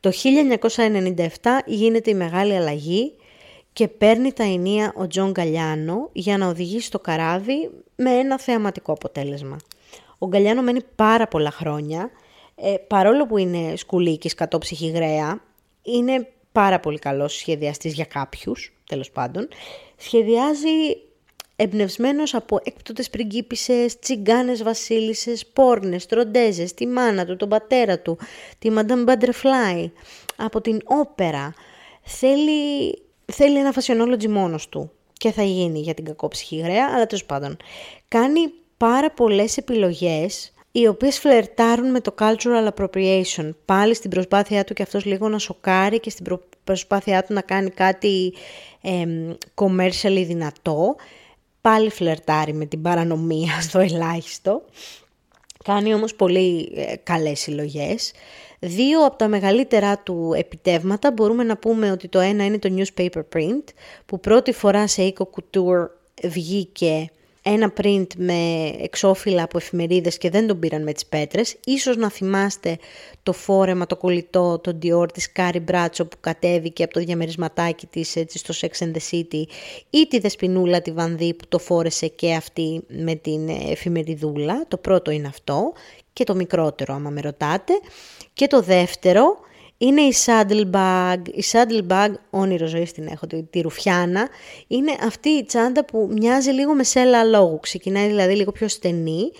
Το 0.00 0.12
1997 0.76 1.26
γίνεται 1.66 2.10
η 2.10 2.14
μεγάλη 2.14 2.56
αλλαγή 2.56 3.12
και 3.78 3.88
παίρνει 3.88 4.32
τα 4.32 4.42
ηνία 4.44 4.92
ο 4.96 5.06
Τζον 5.06 5.30
Γκαλιάνο 5.30 6.10
για 6.12 6.38
να 6.38 6.46
οδηγήσει 6.46 6.90
το 6.90 6.98
καράβι 6.98 7.70
με 7.96 8.10
ένα 8.10 8.38
θεαματικό 8.38 8.92
αποτέλεσμα. 8.92 9.56
Ο 10.18 10.26
Γκαλιάνο 10.26 10.62
μένει 10.62 10.80
πάρα 10.94 11.28
πολλά 11.28 11.50
χρόνια, 11.50 12.10
ε, 12.54 12.74
παρόλο 12.86 13.26
που 13.26 13.38
είναι 13.38 13.76
σκουλήκι 13.76 14.34
σκατόψυχη 14.34 14.90
γριά, 14.90 15.42
είναι 15.82 16.28
πάρα 16.52 16.80
πολύ 16.80 16.98
καλός 16.98 17.34
σχεδιαστής 17.34 17.94
για 17.94 18.04
κάποιους, 18.04 18.72
τέλος 18.88 19.10
πάντων. 19.10 19.48
Σχεδιάζει 19.96 20.96
εμπνευσμένος 21.56 22.34
από 22.34 22.58
έκπτωτες 22.62 23.10
πριγκίπισσες, 23.10 23.98
τσιγκάνες 23.98 24.62
βασίλισσες, 24.62 25.46
πόρνες, 25.46 26.06
τροντέζες, 26.06 26.74
τη 26.74 26.86
μάνα 26.86 27.26
του, 27.26 27.36
τον 27.36 27.48
πατέρα 27.48 27.98
του, 27.98 28.18
τη 28.58 28.70
Madame 28.74 29.06
Butterfly, 29.06 29.90
από 30.36 30.60
την 30.60 30.80
όπερα. 30.84 31.54
Θέλει 32.02 32.94
θέλει 33.32 33.58
ένα 33.58 33.72
φασιονόλογι 33.72 34.28
μόνος 34.28 34.68
του 34.68 34.90
και 35.12 35.30
θα 35.30 35.42
γίνει 35.42 35.80
για 35.80 35.94
την 35.94 36.04
κακόψυχη 36.04 36.56
γραία, 36.56 36.90
αλλά 36.94 37.06
τέλος 37.06 37.24
πάντων. 37.24 37.56
Κάνει 38.08 38.40
πάρα 38.76 39.10
πολλές 39.10 39.56
επιλογές 39.56 40.52
οι 40.72 40.86
οποίες 40.86 41.18
φλερτάρουν 41.18 41.90
με 41.90 42.00
το 42.00 42.14
cultural 42.18 42.68
appropriation. 42.74 43.50
Πάλι 43.64 43.94
στην 43.94 44.10
προσπάθειά 44.10 44.64
του 44.64 44.74
και 44.74 44.82
αυτός 44.82 45.04
λίγο 45.04 45.28
να 45.28 45.38
σοκάρει 45.38 46.00
και 46.00 46.10
στην 46.10 46.38
προσπάθειά 46.64 47.24
του 47.24 47.32
να 47.32 47.40
κάνει 47.40 47.70
κάτι 47.70 48.34
ε, 48.80 49.04
commercially 49.54 50.24
δυνατό. 50.26 50.96
Πάλι 51.60 51.90
φλερτάρει 51.90 52.52
με 52.52 52.66
την 52.66 52.82
παρανομία 52.82 53.60
στο 53.68 53.78
ελάχιστο. 53.78 54.62
Κάνει 55.64 55.94
όμως 55.94 56.14
πολύ 56.14 56.72
ε, 56.74 56.96
καλές 56.96 57.40
συλλογές. 57.40 58.12
Δύο 58.60 59.04
από 59.04 59.16
τα 59.16 59.28
μεγαλύτερά 59.28 59.98
του 59.98 60.32
επιτεύγματα 60.36 61.10
μπορούμε 61.12 61.44
να 61.44 61.56
πούμε 61.56 61.90
ότι 61.90 62.08
το 62.08 62.18
ένα 62.18 62.44
είναι 62.44 62.58
το 62.58 62.74
newspaper 62.76 63.22
print 63.36 63.64
που 64.06 64.20
πρώτη 64.20 64.52
φορά 64.52 64.86
σε 64.86 65.12
Eco 65.16 65.24
Couture 65.24 65.86
βγήκε 66.22 67.10
ένα 67.42 67.72
print 67.82 68.06
με 68.16 68.70
εξώφυλλα 68.80 69.42
από 69.42 69.58
εφημερίδες 69.58 70.18
και 70.18 70.30
δεν 70.30 70.46
τον 70.46 70.58
πήραν 70.58 70.82
με 70.82 70.92
τις 70.92 71.06
πέτρες. 71.06 71.56
Ίσως 71.64 71.96
να 71.96 72.10
θυμάστε 72.10 72.78
το 73.22 73.32
φόρεμα, 73.32 73.86
το 73.86 73.96
κολλητό, 73.96 74.58
το 74.58 74.78
Dior 74.82 75.12
της 75.12 75.32
Κάρι 75.32 75.58
Μπράντσο 75.60 76.06
που 76.06 76.16
κατέβηκε 76.20 76.82
από 76.82 76.92
το 76.92 77.00
διαμερισματάκι 77.00 77.86
της 77.86 78.16
έτσι, 78.16 78.38
στο 78.38 78.54
Sex 78.60 78.84
and 78.84 78.92
the 78.92 79.00
City 79.10 79.42
ή 79.90 80.06
τη 80.08 80.18
Δεσποινούλα 80.18 80.82
τη 80.82 80.92
Βανδύ 80.92 81.34
που 81.34 81.44
το 81.48 81.58
φόρεσε 81.58 82.06
και 82.06 82.34
αυτή 82.34 82.82
με 82.88 83.14
την 83.14 83.48
εφημεριδούλα. 83.48 84.64
Το 84.68 84.76
πρώτο 84.76 85.10
είναι 85.10 85.28
αυτό 85.28 85.72
και 86.18 86.24
το 86.24 86.34
μικρότερο 86.34 86.94
άμα 86.94 87.10
με 87.10 87.20
ρωτάτε. 87.20 87.72
Και 88.32 88.46
το 88.46 88.60
δεύτερο 88.60 89.38
είναι 89.78 90.00
η 90.00 90.14
saddle 90.26 90.70
bag. 90.70 91.16
Η 91.24 91.44
saddle 91.52 91.86
bag, 91.88 92.12
όνειρο 92.30 92.66
ζωής 92.66 92.92
την 92.92 93.06
έχω, 93.06 93.26
τη, 93.26 93.42
τη 93.42 93.60
ρουφιάνα. 93.60 94.28
Είναι 94.66 94.92
αυτή 95.00 95.28
η 95.28 95.44
τσάντα 95.44 95.84
που 95.84 96.08
μοιάζει 96.12 96.50
λίγο 96.50 96.74
με 96.74 96.84
σέλα 96.84 97.24
αλόγου. 97.24 97.58
Ξεκινάει 97.60 98.06
δηλαδή 98.06 98.34
λίγο 98.34 98.52
πιο 98.52 98.68
στενή 98.68 99.30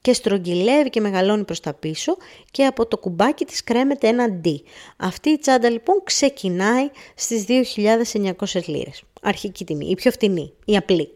και 0.00 0.12
στρογγυλεύει 0.12 0.90
και 0.90 1.00
μεγαλώνει 1.00 1.44
προς 1.44 1.60
τα 1.60 1.74
πίσω 1.74 2.16
και 2.50 2.64
από 2.64 2.86
το 2.86 2.98
κουμπάκι 2.98 3.44
της 3.44 3.64
κρέμεται 3.64 4.08
ένα 4.08 4.40
D. 4.44 4.48
Αυτή 4.96 5.30
η 5.30 5.38
τσάντα 5.38 5.70
λοιπόν 5.70 6.00
ξεκινάει 6.04 6.90
στις 7.14 7.44
2.900 7.48 8.64
λίρες 8.66 9.02
αρχική 9.24 9.64
τιμή, 9.64 9.86
η 9.86 9.94
πιο 9.94 10.10
φτηνή, 10.10 10.52
η 10.64 10.76
απλή, 10.76 11.08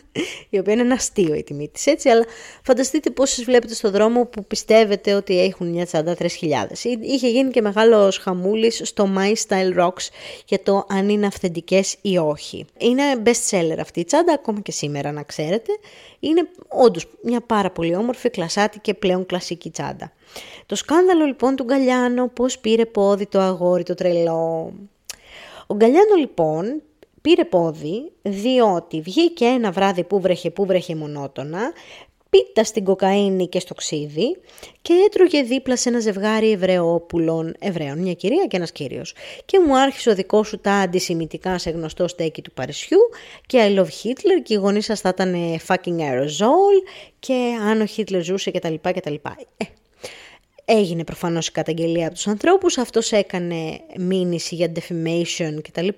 η 0.50 0.58
οποία 0.58 0.72
είναι 0.72 0.82
ένα 0.82 0.94
αστείο 0.94 1.34
η 1.34 1.42
τιμή 1.42 1.68
της 1.68 1.86
έτσι, 1.86 2.08
αλλά 2.08 2.24
φανταστείτε 2.62 3.10
πόσες 3.10 3.44
βλέπετε 3.44 3.74
στο 3.74 3.90
δρόμο 3.90 4.24
που 4.24 4.44
πιστεύετε 4.44 5.14
ότι 5.14 5.40
έχουν 5.40 5.66
μια 5.66 5.86
τσάντα 5.86 6.16
3.000. 6.18 6.26
Είχε 7.00 7.28
γίνει 7.28 7.50
και 7.50 7.62
μεγάλος 7.62 8.18
χαμούλης 8.18 8.80
στο 8.84 9.08
My 9.16 9.32
Style 9.46 9.78
Rocks 9.78 10.08
για 10.46 10.62
το 10.62 10.86
αν 10.88 11.08
είναι 11.08 11.26
αυθεντικές 11.26 11.96
ή 12.00 12.18
όχι. 12.18 12.64
Είναι 12.78 13.02
best 13.24 13.50
seller 13.50 13.78
αυτή 13.80 14.00
η 14.00 14.04
τσάντα, 14.04 14.32
ακόμα 14.32 14.60
και 14.60 14.72
σήμερα 14.72 15.12
να 15.12 15.22
ξέρετε. 15.22 15.72
Είναι 16.20 16.48
όντως 16.68 17.06
μια 17.22 17.40
πάρα 17.40 17.70
πολύ 17.70 17.96
όμορφη, 17.96 18.30
κλασάτη 18.30 18.78
και 18.78 18.94
πλέον 18.94 19.26
κλασική 19.26 19.70
τσάντα. 19.70 20.12
Το 20.66 20.74
σκάνδαλο 20.74 21.24
λοιπόν 21.24 21.56
του 21.56 21.64
Γκαλιάνο, 21.64 22.28
πώς 22.28 22.58
πήρε 22.58 22.84
πόδι 22.86 23.26
το 23.26 23.40
αγόρι, 23.40 23.82
το 23.82 23.94
τρελό. 23.94 24.72
Ο 25.66 25.74
Γκαλιάνο 25.74 26.14
λοιπόν 26.18 26.82
πήρε 27.26 27.44
πόδι 27.44 28.12
διότι 28.22 29.00
βγήκε 29.00 29.44
ένα 29.44 29.70
βράδυ 29.70 30.04
που 30.04 30.20
βρέχε 30.20 30.50
που 30.50 30.66
βρέχε 30.66 30.94
μονότονα, 30.94 31.72
πίτα 32.30 32.64
στην 32.64 32.84
κοκαίνη 32.84 33.48
και 33.48 33.60
στο 33.60 33.74
ξύδι 33.74 34.36
και 34.82 34.92
έτρωγε 35.06 35.42
δίπλα 35.42 35.76
σε 35.76 35.88
ένα 35.88 36.00
ζευγάρι 36.00 36.50
Εβραιόπουλων, 36.50 37.54
Εβραίων, 37.58 37.98
μια 37.98 38.12
κυρία 38.12 38.44
και 38.46 38.56
ένας 38.56 38.72
κύριος. 38.72 39.14
Και 39.44 39.60
μου 39.60 39.78
άρχισε 39.78 40.10
ο 40.10 40.14
δικός 40.14 40.48
σου 40.48 40.58
τα 40.58 40.72
αντισημιτικά 40.72 41.58
σε 41.58 41.70
γνωστό 41.70 42.08
στέκι 42.08 42.42
του 42.42 42.52
Παρισιού 42.52 42.98
και 43.46 43.58
I 43.68 43.78
love 43.78 43.84
Hitler 43.84 44.42
και 44.42 44.54
οι 44.54 44.56
γονείς 44.56 44.84
σας 44.84 45.00
θα 45.00 45.08
ήταν 45.08 45.34
fucking 45.66 45.98
aerosol 45.98 46.88
και 47.18 47.56
αν 47.68 47.80
ο 47.80 47.86
Χίτλερ 47.86 48.22
ζούσε 48.22 48.50
κτλ. 48.50 48.74
κτλ. 48.82 49.14
Ε, 49.56 49.64
Έγινε 50.68 51.04
προφανώς 51.04 51.48
η 51.48 51.52
καταγγελία 51.52 52.06
από 52.06 52.14
τους 52.14 52.26
ανθρώπους, 52.26 52.78
αυτός 52.78 53.12
έκανε 53.12 53.80
μήνυση 53.98 54.54
για 54.54 54.72
defamation 54.74 55.62
κτλ. 55.62 55.88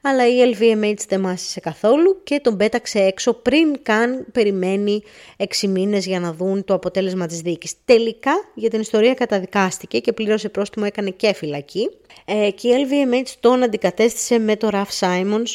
Αλλά 0.00 0.28
η 0.28 0.54
LVMH 0.54 0.98
δεν 1.08 1.20
μάσησε 1.20 1.60
καθόλου 1.60 2.22
και 2.22 2.40
τον 2.40 2.56
πέταξε 2.56 2.98
έξω 2.98 3.32
πριν 3.32 3.82
καν 3.82 4.26
περιμένει 4.32 5.02
6 5.36 5.68
μήνες 5.68 6.06
για 6.06 6.20
να 6.20 6.32
δουν 6.32 6.64
το 6.64 6.74
αποτέλεσμα 6.74 7.26
της 7.26 7.40
δίκης. 7.40 7.74
Τελικά 7.84 8.32
για 8.54 8.70
την 8.70 8.80
ιστορία 8.80 9.14
καταδικάστηκε 9.14 9.98
και 9.98 10.12
πλήρωσε 10.12 10.48
πρόστιμο, 10.48 10.84
έκανε 10.88 11.10
και 11.10 11.32
φυλακή. 11.32 11.90
Ε, 12.24 12.50
και 12.50 12.68
η 12.68 12.86
LVMH 12.88 13.30
τον 13.40 13.62
αντικατέστησε 13.62 14.38
με 14.38 14.56
το 14.56 14.68
Ralph 14.72 14.98
Simons, 15.00 15.54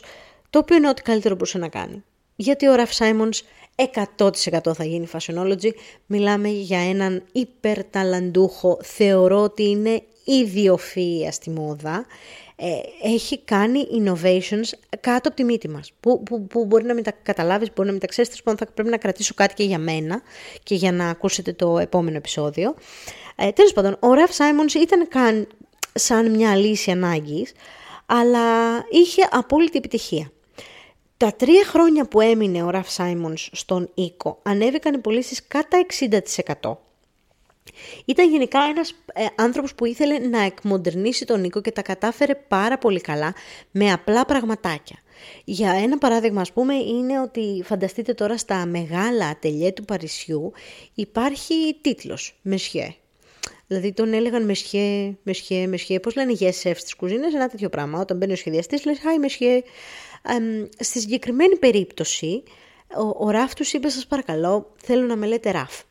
το 0.50 0.60
οποίο 0.60 0.76
είναι 0.76 0.90
ό,τι 0.90 1.02
καλύτερο 1.02 1.34
μπορούσε 1.34 1.58
να 1.58 1.68
κάνει. 1.68 2.04
Γιατί 2.36 2.68
ο 2.68 2.74
Ralph 2.76 3.06
Simons 3.06 3.40
100% 4.18 4.74
θα 4.74 4.84
γίνει 4.84 5.08
fashionology. 5.14 5.72
Μιλάμε 6.06 6.50
για 6.50 6.90
έναν 6.90 7.24
υπερταλαντούχο, 7.32 8.80
θεωρώ 8.84 9.42
ότι 9.42 9.64
είναι 9.64 10.02
ιδιοφυΐα 10.26 11.28
στη 11.32 11.50
μόδα. 11.50 12.06
Ε, 12.56 12.70
έχει 13.14 13.40
κάνει 13.40 13.88
innovations 14.00 14.70
κάτω 15.00 15.28
από 15.28 15.34
τη 15.36 15.44
μύτη 15.44 15.70
μας, 15.70 15.92
που, 16.00 16.24
που, 16.24 16.48
που 16.48 16.66
μπορεί 16.66 16.84
να 16.84 16.94
μην 16.94 17.04
τα 17.04 17.12
καταλάβεις, 17.12 17.70
μπορεί 17.76 17.86
να 17.86 17.92
μην 17.92 18.02
τα 18.02 18.08
ξέρεις, 18.08 18.42
θα 18.44 18.56
πρέπει 18.74 18.90
να 18.90 18.98
κρατήσω 18.98 19.34
κάτι 19.34 19.54
και 19.54 19.64
για 19.64 19.78
μένα 19.78 20.22
και 20.64 20.76
για 20.76 20.92
να 20.92 21.10
ακούσετε 21.10 21.54
το 21.54 21.80
επόμενο 21.80 22.18
επεισόδιο. 22.18 22.76
Ε, 23.36 23.52
τέλος 23.52 23.74
πάντων, 23.74 23.98
ο 24.00 24.14
Ραφ 24.14 24.34
Σάιμονς 24.34 24.74
ήταν 24.74 25.08
καν 25.08 25.48
σαν 25.94 26.32
μια 26.32 26.56
λύση 26.56 26.92
ανάγκης, 26.92 27.52
αλλά 28.06 28.78
είχε 28.90 29.28
απόλυτη 29.32 29.78
επιτυχία. 29.78 30.32
Τα 31.22 31.34
τρία 31.34 31.66
χρόνια 31.66 32.06
που 32.06 32.22
έμεινε 32.22 32.64
ο 32.64 32.70
Ραφ 32.70 32.92
Σάιμονς 32.92 33.50
στον 33.52 33.90
οίκο 33.94 34.40
ανέβηκαν 34.44 34.94
οι 34.94 34.98
πωλήσεις 34.98 35.48
κατά 35.48 35.86
60%. 36.62 36.76
Ήταν 38.06 38.30
γενικά 38.30 38.60
ένας 38.64 38.96
ε, 39.14 39.26
άνθρωπος 39.36 39.76
που 39.76 39.86
ήθελε 39.86 40.18
να 40.18 40.42
εκμοντερνήσει 40.42 41.26
τον 41.26 41.44
οίκο 41.44 41.62
και 41.62 41.72
τα 41.72 41.82
κατάφερε 41.82 42.36
πάρα 42.36 42.78
πολύ 42.78 43.02
καλά 43.02 43.34
με 43.72 43.92
απλά 43.92 44.26
πραγματάκια. 44.26 44.98
Για 45.44 45.72
ένα 45.72 45.98
παράδειγμα 45.98 46.42
ας 46.42 46.52
πούμε 46.52 46.74
είναι 46.74 47.20
ότι 47.20 47.64
φανταστείτε 47.66 48.14
τώρα 48.14 48.38
στα 48.38 48.66
μεγάλα 48.66 49.28
ατελιέ 49.28 49.72
του 49.72 49.86
Παρισιού 49.86 50.52
υπάρχει 50.94 51.78
τίτλος 51.82 52.40
«Μεσιέ». 52.42 52.96
Δηλαδή 53.68 53.94
τον 53.94 54.14
έλεγαν 54.14 54.46
μεσιέ, 54.46 55.16
μεσιέ, 55.24 55.68
μεσιέ. 55.68 56.00
Πώς 56.00 56.16
λένε 56.16 56.34
yes 56.40 56.46
chefs 56.64 56.78
στις 56.78 56.96
κουζίνες, 56.96 57.34
ένα 57.34 57.48
τέτοιο 57.48 57.70
πράγμα. 57.70 58.00
Όταν 58.00 58.18
μπαίνει 58.18 58.32
ο 58.32 58.36
σχεδιαστής 58.36 58.86
λες 58.86 58.98
«Hi 58.98 59.20
μεσιέ». 59.20 59.62
Στη 60.80 61.00
συγκεκριμένη 61.00 61.58
περίπτωση, 61.58 62.44
ο, 62.98 63.26
ο 63.26 63.30
Ραφ 63.30 63.54
τους 63.54 63.74
είπε 63.74 63.90
σας 63.90 64.06
παρακαλώ, 64.08 64.72
θέλω 64.84 65.06
να 65.06 65.16
με 65.16 65.26
λέτε 65.26 65.52
Ραφ. 65.52 65.82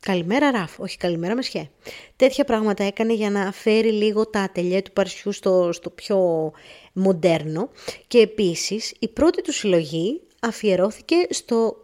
Καλημέρα 0.00 0.50
Ραφ, 0.50 0.78
όχι 0.78 0.96
καλημέρα 0.96 1.34
Μεσχέ. 1.34 1.70
Τέτοια 2.16 2.44
πράγματα 2.44 2.84
έκανε 2.84 3.12
για 3.12 3.30
να 3.30 3.52
φέρει 3.52 3.92
λίγο 3.92 4.26
τα 4.26 4.40
ατελιέ 4.40 4.82
του 4.82 4.92
Παρισιού 4.92 5.32
στο, 5.32 5.72
στο 5.72 5.90
πιο 5.90 6.52
μοντέρνο 6.92 7.68
και 8.06 8.18
επίσης 8.18 8.94
η 8.98 9.08
πρώτη 9.08 9.42
του 9.42 9.52
συλλογή 9.52 10.20
αφιερώθηκε 10.40 11.16
στο 11.30 11.76
ε, 11.76 11.83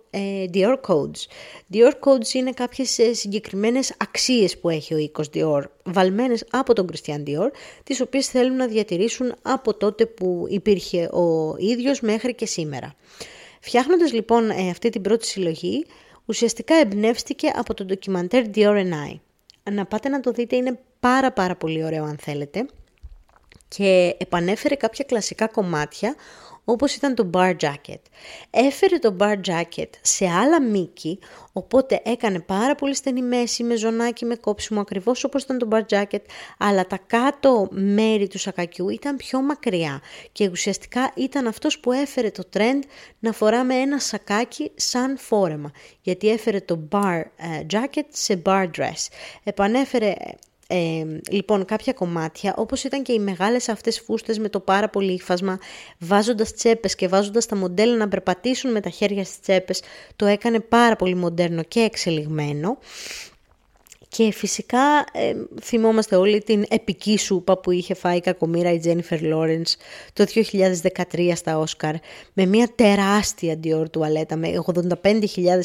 Dior 0.52 0.76
Codes. 0.88 1.26
Dior 1.72 1.92
Codes 2.00 2.32
είναι 2.32 2.52
κάποιες 2.52 2.98
ε, 2.98 3.12
συγκεκριμένες 3.12 3.94
αξίες 3.98 4.58
που 4.58 4.68
έχει 4.68 4.94
ο 4.94 4.96
οίκος 4.96 5.30
Dior, 5.34 5.62
βαλμένες 5.84 6.44
από 6.50 6.74
τον 6.74 6.86
Christian 6.92 7.28
Dior, 7.28 7.50
τις 7.84 8.00
οποίες 8.00 8.26
θέλουν 8.26 8.56
να 8.56 8.66
διατηρήσουν 8.66 9.34
από 9.42 9.74
τότε 9.74 10.06
που 10.06 10.46
υπήρχε 10.48 11.04
ο 11.04 11.54
ίδιος 11.58 12.00
μέχρι 12.00 12.34
και 12.34 12.46
σήμερα. 12.46 12.94
Φτιάχνοντας 13.60 14.12
λοιπόν 14.12 14.50
ε, 14.50 14.70
αυτή 14.70 14.90
την 14.90 15.02
πρώτη 15.02 15.26
συλλογή, 15.26 15.86
ουσιαστικά 16.24 16.74
εμπνεύστηκε 16.74 17.48
από 17.54 17.74
το 17.74 17.84
ντοκιμαντέρ 17.84 18.44
Dior 18.54 18.76
and 18.76 18.92
I. 19.12 19.18
Να 19.72 19.86
πάτε 19.86 20.08
να 20.08 20.20
το 20.20 20.30
δείτε, 20.30 20.56
είναι 20.56 20.78
πάρα 21.00 21.32
πάρα 21.32 21.56
πολύ 21.56 21.84
ωραίο 21.84 22.04
αν 22.04 22.18
θέλετε 22.20 22.66
και 23.68 24.16
επανέφερε 24.18 24.74
κάποια 24.74 25.04
κλασικά 25.04 25.46
κομμάτια 25.46 26.14
όπως 26.70 26.94
ήταν 26.94 27.14
το 27.14 27.30
bar 27.34 27.56
jacket. 27.60 28.00
Έφερε 28.50 28.98
το 28.98 29.16
bar 29.20 29.36
jacket 29.46 29.88
σε 30.00 30.28
άλλα 30.28 30.62
μήκη, 30.62 31.18
οπότε 31.52 32.00
έκανε 32.04 32.40
πάρα 32.40 32.74
πολύ 32.74 32.94
στενή 32.94 33.22
μέση 33.22 33.62
με 33.62 33.76
ζωνάκι, 33.76 34.24
με 34.24 34.34
κόψιμο 34.34 34.80
ακριβώς 34.80 35.24
όπως 35.24 35.42
ήταν 35.42 35.58
το 35.58 35.68
bar 35.72 35.82
jacket, 35.88 36.22
αλλά 36.58 36.86
τα 36.86 36.98
κάτω 37.06 37.68
μέρη 37.70 38.28
του 38.28 38.38
σακακιού 38.38 38.88
ήταν 38.88 39.16
πιο 39.16 39.42
μακριά 39.42 40.00
και 40.32 40.48
ουσιαστικά 40.48 41.12
ήταν 41.16 41.46
αυτός 41.46 41.80
που 41.80 41.92
έφερε 41.92 42.30
το 42.30 42.42
trend 42.52 42.80
να 43.18 43.32
φοράμε 43.32 43.74
ένα 43.74 43.98
σακάκι 43.98 44.70
σαν 44.74 45.18
φόρεμα, 45.18 45.70
γιατί 46.00 46.28
έφερε 46.28 46.60
το 46.60 46.88
bar 46.92 47.22
ε, 47.36 47.66
jacket 47.72 48.06
σε 48.08 48.42
bar 48.46 48.70
dress. 48.76 49.08
Επανέφερε 49.44 50.14
ε, 50.72 51.04
λοιπόν 51.30 51.64
κάποια 51.64 51.92
κομμάτια 51.92 52.54
όπως 52.56 52.84
ήταν 52.84 53.02
και 53.02 53.12
οι 53.12 53.18
μεγάλες 53.18 53.68
αυτές 53.68 54.00
φούστες 54.00 54.38
με 54.38 54.48
το 54.48 54.60
πάρα 54.60 54.88
πολύ 54.88 55.12
ύφασμα 55.12 55.58
βάζοντας 55.98 56.52
τσέπες 56.52 56.94
και 56.94 57.08
βάζοντας 57.08 57.46
τα 57.46 57.56
μοντέλα 57.56 57.96
να 57.96 58.08
περπατήσουν 58.08 58.70
με 58.70 58.80
τα 58.80 58.90
χέρια 58.90 59.24
στις 59.24 59.40
τσέπες 59.40 59.82
το 60.16 60.26
έκανε 60.26 60.60
πάρα 60.60 60.96
πολύ 60.96 61.14
μοντέρνο 61.14 61.62
και 61.62 61.80
εξελιγμένο 61.80 62.78
και 64.16 64.32
φυσικά 64.32 65.04
ε, 65.12 65.34
θυμόμαστε 65.62 66.16
όλοι 66.16 66.42
την 66.42 66.64
επική 66.68 67.18
σούπα 67.18 67.58
που 67.58 67.70
είχε 67.70 67.94
φάει 67.94 68.16
η 68.16 68.20
κακομήρα 68.20 68.72
η 68.72 68.78
Τζένιφερ 68.78 69.22
Λόρενς 69.22 69.76
το 70.12 70.24
2013 71.12 71.32
στα 71.34 71.58
Όσκαρ 71.58 71.94
με 72.32 72.46
μια 72.46 72.68
τεράστια 72.74 73.60
Dior 73.64 73.90
τουαλέτα 73.90 74.36
με 74.36 74.48
85.000 75.02 75.20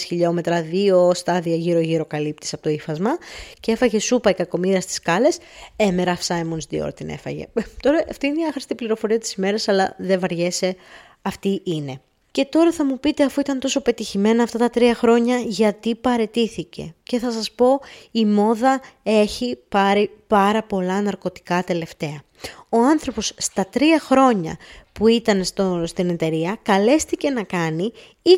χιλιόμετρα, 0.06 0.62
δύο 0.62 1.14
στάδια 1.14 1.56
γύρω-γύρω 1.56 2.06
καλύπτης 2.06 2.54
από 2.54 2.62
το 2.64 2.70
ύφασμα 2.70 3.18
και 3.60 3.72
έφαγε 3.72 4.00
σούπα 4.00 4.30
η 4.30 4.34
κακομήρα 4.34 4.82
στις 4.82 4.96
σκάλες, 4.96 5.38
ε, 5.76 5.92
με 5.92 6.04
Ραφ 6.04 6.24
Σάιμονς 6.24 6.66
Dior 6.72 6.96
την 6.96 7.10
έφαγε. 7.10 7.46
Τώρα 7.82 8.06
αυτή 8.10 8.28
είναι 8.28 8.42
η 8.42 8.46
άχρηστη 8.46 8.76
πληροφορία 8.76 9.20
της 9.20 9.34
ημέρας 9.34 9.68
αλλά 9.68 9.96
δεν 9.98 10.20
βαριέσαι, 10.20 10.76
αυτή 11.22 11.62
είναι. 11.64 12.02
Και 12.36 12.46
τώρα 12.46 12.72
θα 12.72 12.86
μου 12.86 13.00
πείτε 13.00 13.24
αφού 13.24 13.40
ήταν 13.40 13.60
τόσο 13.60 13.82
πετυχημένα 13.82 14.44
αυτά 14.44 14.58
τα 14.58 14.70
τρία 14.70 14.96
χρόνια 14.96 15.38
γιατί 15.38 15.96
παρετήθηκε. 15.96 16.96
Και 17.04 17.20
θα 17.20 17.32
σας 17.32 17.52
πω 17.52 17.80
η 18.12 18.26
μόδα 18.26 18.82
έχει 19.04 19.60
πάρει 19.70 20.12
πάρα 20.28 20.64
πολλά 20.64 21.02
ναρκωτικά 21.02 21.64
τελευταία. 21.64 22.22
Ο 22.70 22.78
άνθρωπος 22.78 23.34
στα 23.38 23.66
τρία 23.66 24.00
χρόνια 24.00 24.58
που 24.92 25.08
ήταν 25.08 25.44
στο, 25.44 25.84
στην 25.86 26.10
εταιρεία 26.10 26.58
καλέστηκε 26.62 27.30
να 27.30 27.44
κάνει 27.44 27.92
20 28.24 28.30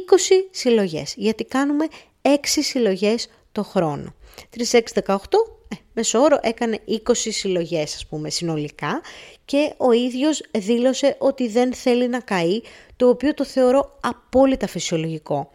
συλλογές, 0.52 1.14
γιατί 1.18 1.44
κάνουμε 1.44 1.86
6 2.22 2.30
συλλογές 2.44 3.30
το 3.52 3.64
χρόνο. 3.64 4.14
3-6-18, 4.58 4.80
ε, 5.06 5.18
μεσόωρο 5.93 6.39
έκανε 6.41 6.80
20 6.88 6.97
συλλογές 7.13 7.95
ας 7.95 8.06
πούμε 8.06 8.30
συνολικά 8.30 9.01
και 9.45 9.73
ο 9.77 9.91
ίδιος 9.91 10.41
δήλωσε 10.58 11.15
ότι 11.19 11.47
δεν 11.47 11.73
θέλει 11.73 12.08
να 12.08 12.19
καεί, 12.19 12.62
το 12.95 13.10
οποίο 13.10 13.34
το 13.34 13.45
θεωρώ 13.45 13.97
απόλυτα 14.01 14.67
φυσιολογικό. 14.67 15.51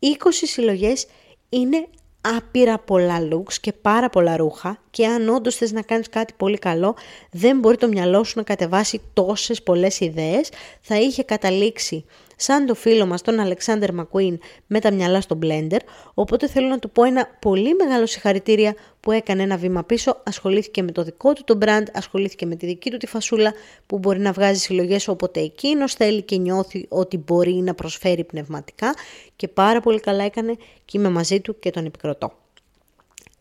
20 0.00 0.06
συλλογές 0.30 1.06
είναι 1.48 1.88
άπειρα 2.36 2.78
πολλά 2.78 3.28
looks 3.30 3.52
και 3.60 3.72
πάρα 3.72 4.10
πολλά 4.10 4.36
ρούχα 4.36 4.78
και 4.90 5.06
αν 5.06 5.28
όντως 5.28 5.56
θες 5.56 5.72
να 5.72 5.82
κάνεις 5.82 6.08
κάτι 6.08 6.32
πολύ 6.36 6.58
καλό 6.58 6.96
δεν 7.30 7.58
μπορεί 7.58 7.76
το 7.76 7.88
μυαλό 7.88 8.24
σου 8.24 8.32
να 8.36 8.42
κατεβάσει 8.42 9.00
τόσες 9.12 9.62
πολλές 9.62 10.00
ιδέες 10.00 10.48
θα 10.80 11.00
είχε 11.00 11.22
καταλήξει 11.22 12.04
σαν 12.36 12.66
το 12.66 12.74
φίλο 12.74 13.06
μας 13.06 13.22
τον 13.22 13.40
Αλεξάνδερ 13.40 13.94
Μακουίν 13.94 14.38
με 14.66 14.80
τα 14.80 14.92
μυαλά 14.92 15.20
στο 15.20 15.38
blender, 15.42 15.78
οπότε 16.14 16.48
θέλω 16.48 16.68
να 16.68 16.78
του 16.78 16.90
πω 16.90 17.04
ένα 17.04 17.28
πολύ 17.40 17.74
μεγάλο 17.74 18.06
συγχαρητήρια 18.06 18.74
που 19.00 19.12
έκανε 19.12 19.42
ένα 19.42 19.56
βήμα 19.56 19.84
πίσω, 19.84 20.20
ασχολήθηκε 20.24 20.82
με 20.82 20.92
το 20.92 21.02
δικό 21.02 21.32
του 21.32 21.44
το 21.44 21.58
brand, 21.60 21.84
ασχολήθηκε 21.92 22.46
με 22.46 22.56
τη 22.56 22.66
δική 22.66 22.90
του 22.90 22.96
τη 22.96 23.06
φασούλα 23.06 23.52
που 23.86 23.98
μπορεί 23.98 24.18
να 24.18 24.32
βγάζει 24.32 24.58
συλλογές 24.58 25.08
όποτε 25.08 25.40
εκείνος 25.40 25.94
θέλει 25.94 26.22
και 26.22 26.36
νιώθει 26.36 26.86
ότι 26.88 27.16
μπορεί 27.16 27.52
να 27.52 27.74
προσφέρει 27.74 28.24
πνευματικά. 28.24 28.94
Και 29.36 29.48
πάρα 29.48 29.80
πολύ 29.80 30.00
καλά 30.00 30.24
έκανε 30.24 30.56
και 30.84 30.98
είμαι 30.98 31.08
μαζί 31.08 31.40
του 31.40 31.58
και 31.58 31.70
τον 31.70 31.84
επικροτώ. 31.84 32.43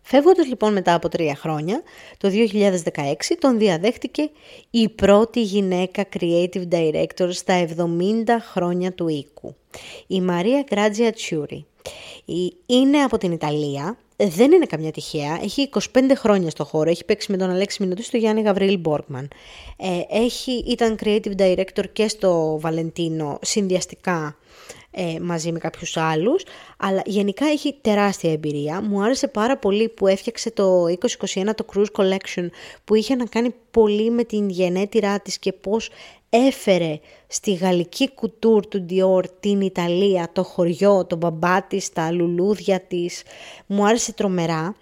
Φεύγοντας 0.05 0.47
λοιπόν 0.47 0.73
μετά 0.73 0.93
από 0.93 1.09
τρία 1.09 1.35
χρόνια, 1.35 1.81
το 2.17 2.29
2016 2.93 3.13
τον 3.39 3.57
διαδέχτηκε 3.57 4.29
η 4.69 4.89
πρώτη 4.89 5.41
γυναίκα 5.41 6.05
creative 6.19 6.67
director 6.71 7.29
στα 7.29 7.67
70 7.77 7.83
χρόνια 8.51 8.93
του 8.93 9.07
οίκου, 9.07 9.55
η 10.07 10.21
Μαρία 10.21 10.63
Γκράτζια 10.69 11.11
Τσιούρι. 11.11 11.65
Είναι 12.65 12.97
από 12.97 13.17
την 13.17 13.31
Ιταλία, 13.31 13.97
δεν 14.17 14.51
είναι 14.51 14.65
καμιά 14.65 14.91
τυχαία, 14.91 15.39
έχει 15.43 15.69
25 15.93 15.99
χρόνια 16.15 16.49
στο 16.49 16.63
χώρο, 16.63 16.89
έχει 16.89 17.05
παίξει 17.05 17.31
με 17.31 17.37
τον 17.37 17.49
Αλέξη 17.49 17.83
Μινωτή 17.83 18.03
στο 18.03 18.17
Γιάννη 18.17 18.41
Γαβρίλ 18.41 18.79
Μπόρκμαν. 18.79 19.27
Ε, 19.77 20.23
έχει, 20.23 20.51
ήταν 20.67 20.97
creative 21.03 21.35
director 21.37 21.83
και 21.93 22.07
στο 22.07 22.57
Βαλεντίνο 22.59 23.39
συνδυαστικά 23.41 24.37
ε, 24.95 25.19
μαζί 25.21 25.51
με 25.51 25.59
κάποιους 25.59 25.97
άλλους, 25.97 26.43
αλλά 26.77 27.01
γενικά 27.05 27.45
έχει 27.45 27.77
τεράστια 27.81 28.31
εμπειρία. 28.31 28.81
Μου 28.81 29.03
άρεσε 29.03 29.27
πάρα 29.27 29.57
πολύ 29.57 29.89
που 29.89 30.07
έφτιαξε 30.07 30.51
το 30.51 30.83
2021 31.33 31.49
το 31.55 31.65
Cruise 31.73 32.01
Collection 32.01 32.47
που 32.83 32.95
είχε 32.95 33.15
να 33.15 33.25
κάνει 33.25 33.53
πολύ 33.71 34.11
με 34.11 34.23
την 34.23 34.49
γενέτειρά 34.49 35.19
της 35.19 35.39
και 35.39 35.53
πώς 35.53 35.89
έφερε 36.29 36.99
στη 37.27 37.53
γαλλική 37.53 38.09
κουτούρ 38.13 38.67
του 38.67 38.85
Dior 38.89 39.23
την 39.39 39.61
Ιταλία, 39.61 40.29
το 40.33 40.43
χωριό, 40.43 41.05
τον 41.05 41.17
μπαμπά 41.17 41.63
της, 41.63 41.93
τα 41.93 42.11
λουλούδια 42.11 42.79
της. 42.79 43.23
Μου 43.65 43.85
άρεσε 43.85 44.13
τρομερά 44.13 44.75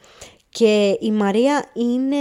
και 0.49 0.97
η 0.99 1.11
Μαρία 1.11 1.65
είναι 1.73 2.17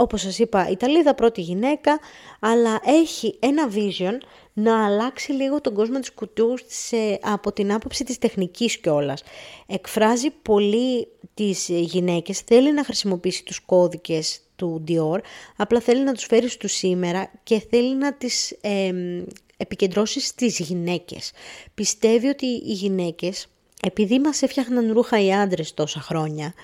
όπως 0.00 0.20
σας 0.20 0.38
είπα, 0.38 0.68
Ιταλίδα 0.70 1.14
πρώτη 1.14 1.40
γυναίκα, 1.40 1.98
αλλά 2.40 2.80
έχει 2.84 3.36
ένα 3.38 3.68
vision 3.74 4.18
να 4.52 4.84
αλλάξει 4.86 5.32
λίγο 5.32 5.60
τον 5.60 5.74
κόσμο 5.74 5.98
της 5.98 6.12
κουτούς 6.12 6.62
σε, 6.66 7.18
από 7.22 7.52
την 7.52 7.72
άποψη 7.72 8.04
της 8.04 8.18
τεχνικής 8.18 8.78
κιόλας. 8.78 9.22
Εκφράζει 9.66 10.30
πολύ 10.30 11.08
τις 11.34 11.68
γυναίκες, 11.68 12.40
θέλει 12.40 12.72
να 12.72 12.84
χρησιμοποιήσει 12.84 13.44
τους 13.44 13.60
κώδικες 13.60 14.40
του 14.56 14.84
Dior, 14.88 15.18
απλά 15.56 15.80
θέλει 15.80 16.02
να 16.02 16.12
τους 16.12 16.24
φέρει 16.24 16.48
στο 16.48 16.68
σήμερα 16.68 17.30
και 17.42 17.62
θέλει 17.70 17.94
να 17.94 18.14
τις 18.14 18.50
ε, 18.60 18.92
επικεντρώσει 19.56 20.20
στις 20.20 20.58
γυναίκες. 20.58 21.32
Πιστεύει 21.74 22.26
ότι 22.26 22.46
οι 22.46 22.72
γυναίκες, 22.72 23.46
επειδή 23.82 24.18
μας 24.18 24.42
έφτιαχναν 24.42 24.92
ρούχα 24.92 25.20
οι 25.20 25.34
άντρες 25.34 25.74
τόσα 25.74 26.00
χρόνια, 26.00 26.54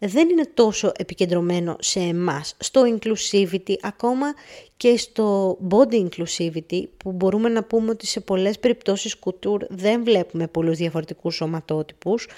δεν 0.00 0.28
είναι 0.28 0.46
τόσο 0.54 0.92
επικεντρωμένο 0.96 1.76
σε 1.80 2.00
εμάς, 2.00 2.54
στο 2.58 2.82
inclusivity, 2.98 3.74
ακόμα 3.80 4.34
και 4.76 4.96
στο 4.96 5.58
body 5.70 6.08
inclusivity, 6.08 6.82
που 6.96 7.12
μπορούμε 7.12 7.48
να 7.48 7.64
πούμε 7.64 7.90
ότι 7.90 8.06
σε 8.06 8.20
πολλές 8.20 8.58
περιπτώσεις 8.58 9.16
κουτούρ 9.16 9.64
δεν 9.68 10.04
βλέπουμε 10.04 10.46
πολλούς 10.46 10.76
διαφορετικούς 10.76 11.34
σωματότυπους, 11.34 12.28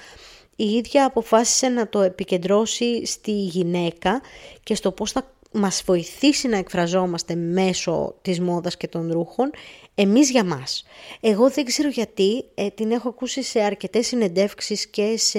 η 0.56 0.64
ίδια 0.64 1.04
αποφάσισε 1.04 1.68
να 1.68 1.88
το 1.88 2.00
επικεντρώσει 2.00 3.06
στη 3.06 3.32
γυναίκα 3.32 4.20
και 4.62 4.74
στο 4.74 4.92
πώς 4.92 5.12
θα 5.12 5.31
μας 5.52 5.82
βοηθήσει 5.86 6.48
να 6.48 6.56
εκφραζόμαστε 6.56 7.34
μέσω 7.34 8.14
της 8.22 8.40
μόδας 8.40 8.76
και 8.76 8.88
των 8.88 9.12
ρούχων, 9.12 9.50
εμείς 9.94 10.30
για 10.30 10.44
μας. 10.44 10.84
Εγώ 11.20 11.50
δεν 11.50 11.64
ξέρω 11.64 11.88
γιατί, 11.88 12.44
ε, 12.54 12.68
την 12.70 12.90
έχω 12.90 13.08
ακούσει 13.08 13.42
σε 13.42 13.60
αρκετές 13.60 14.06
συνεντεύξεις 14.06 14.86
και 14.86 15.14
σε 15.16 15.38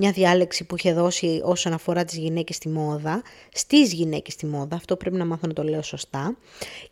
μια 0.00 0.12
διάλεξη 0.12 0.64
που 0.64 0.76
είχε 0.76 0.92
δώσει 0.92 1.40
όσον 1.44 1.72
αφορά 1.72 2.04
τις 2.04 2.16
γυναίκες 2.16 2.56
στη 2.56 2.68
μόδα, 2.68 3.22
στις 3.52 3.92
γυναίκες 3.92 4.32
στη 4.32 4.46
μόδα, 4.46 4.76
αυτό 4.76 4.96
πρέπει 4.96 5.16
να 5.16 5.24
μάθω 5.24 5.46
να 5.46 5.52
το 5.52 5.62
λέω 5.62 5.82
σωστά, 5.82 6.36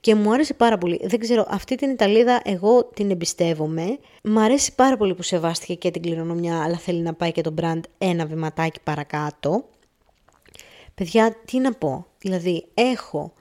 και 0.01 0.15
μου 0.15 0.33
άρεσε 0.33 0.55
πάρα 0.55 0.79
πολύ. 0.79 1.01
Δεν 1.05 1.21
ξέρω, 1.21 1.47
αυτή 1.49 1.75
την 1.75 1.91
Ιταλίδα 1.91 2.41
εγώ 2.45 2.85
την 2.85 3.11
εμπιστεύομαι, 3.11 3.99
μου 4.23 4.41
αρέσει 4.41 4.75
πάρα 4.75 4.97
πολύ 4.97 5.15
που 5.15 5.23
σεβάστηκε 5.23 5.75
και 5.75 5.91
την 5.91 6.03
κληρονομιά, 6.03 6.63
αλλά 6.63 6.77
θέλει 6.77 7.01
να 7.01 7.15
πάει 7.15 7.33
και 7.33 7.41
το 7.41 7.55
brand 7.61 7.81
ένα 7.99 8.27
βηματάκι 8.27 8.81
παρακάτω. 8.85 9.65
Παιδιά, 10.95 11.37
τι 11.45 11.59
να 11.59 11.73
πω, 11.73 12.07
δηλαδή 12.27 12.67
έχω 12.75 13.33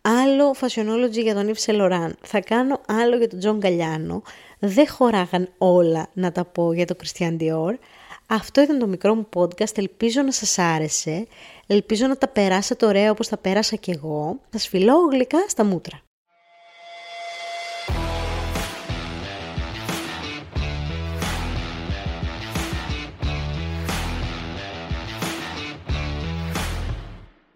άλλο 0.00 0.54
fashionology 0.60 1.22
για 1.22 1.34
τον 1.34 1.52
Yves 1.52 1.64
Saint 1.64 1.80
Laurent, 1.80 2.12
θα 2.22 2.40
κάνω 2.40 2.80
άλλο 2.86 3.16
για 3.16 3.28
τον 3.28 3.38
Τζον 3.38 3.58
Γκαλιάνο, 3.58 4.22
δεν 4.58 4.88
χωράγαν 4.88 5.48
όλα 5.58 6.08
να 6.12 6.32
τα 6.32 6.44
πω 6.44 6.72
για 6.72 6.86
τον 6.86 6.96
Christian 7.02 7.36
Dior. 7.40 7.74
Αυτό 8.26 8.60
ήταν 8.62 8.78
το 8.78 8.86
μικρό 8.86 9.14
μου 9.14 9.28
podcast, 9.34 9.78
ελπίζω 9.78 10.22
να 10.22 10.32
σας 10.32 10.58
άρεσε, 10.58 11.26
ελπίζω 11.66 12.06
να 12.06 12.16
τα 12.16 12.28
περάσατε 12.28 12.86
ωραία 12.86 13.10
όπως 13.10 13.28
τα 13.28 13.36
πέρασα 13.36 13.76
κι 13.76 13.90
εγώ. 13.90 14.38
Σας 14.50 14.58
φιλώ 14.58 14.94
γλυκά 15.10 15.38
στα 15.48 15.64
μούτρα. 15.64 16.02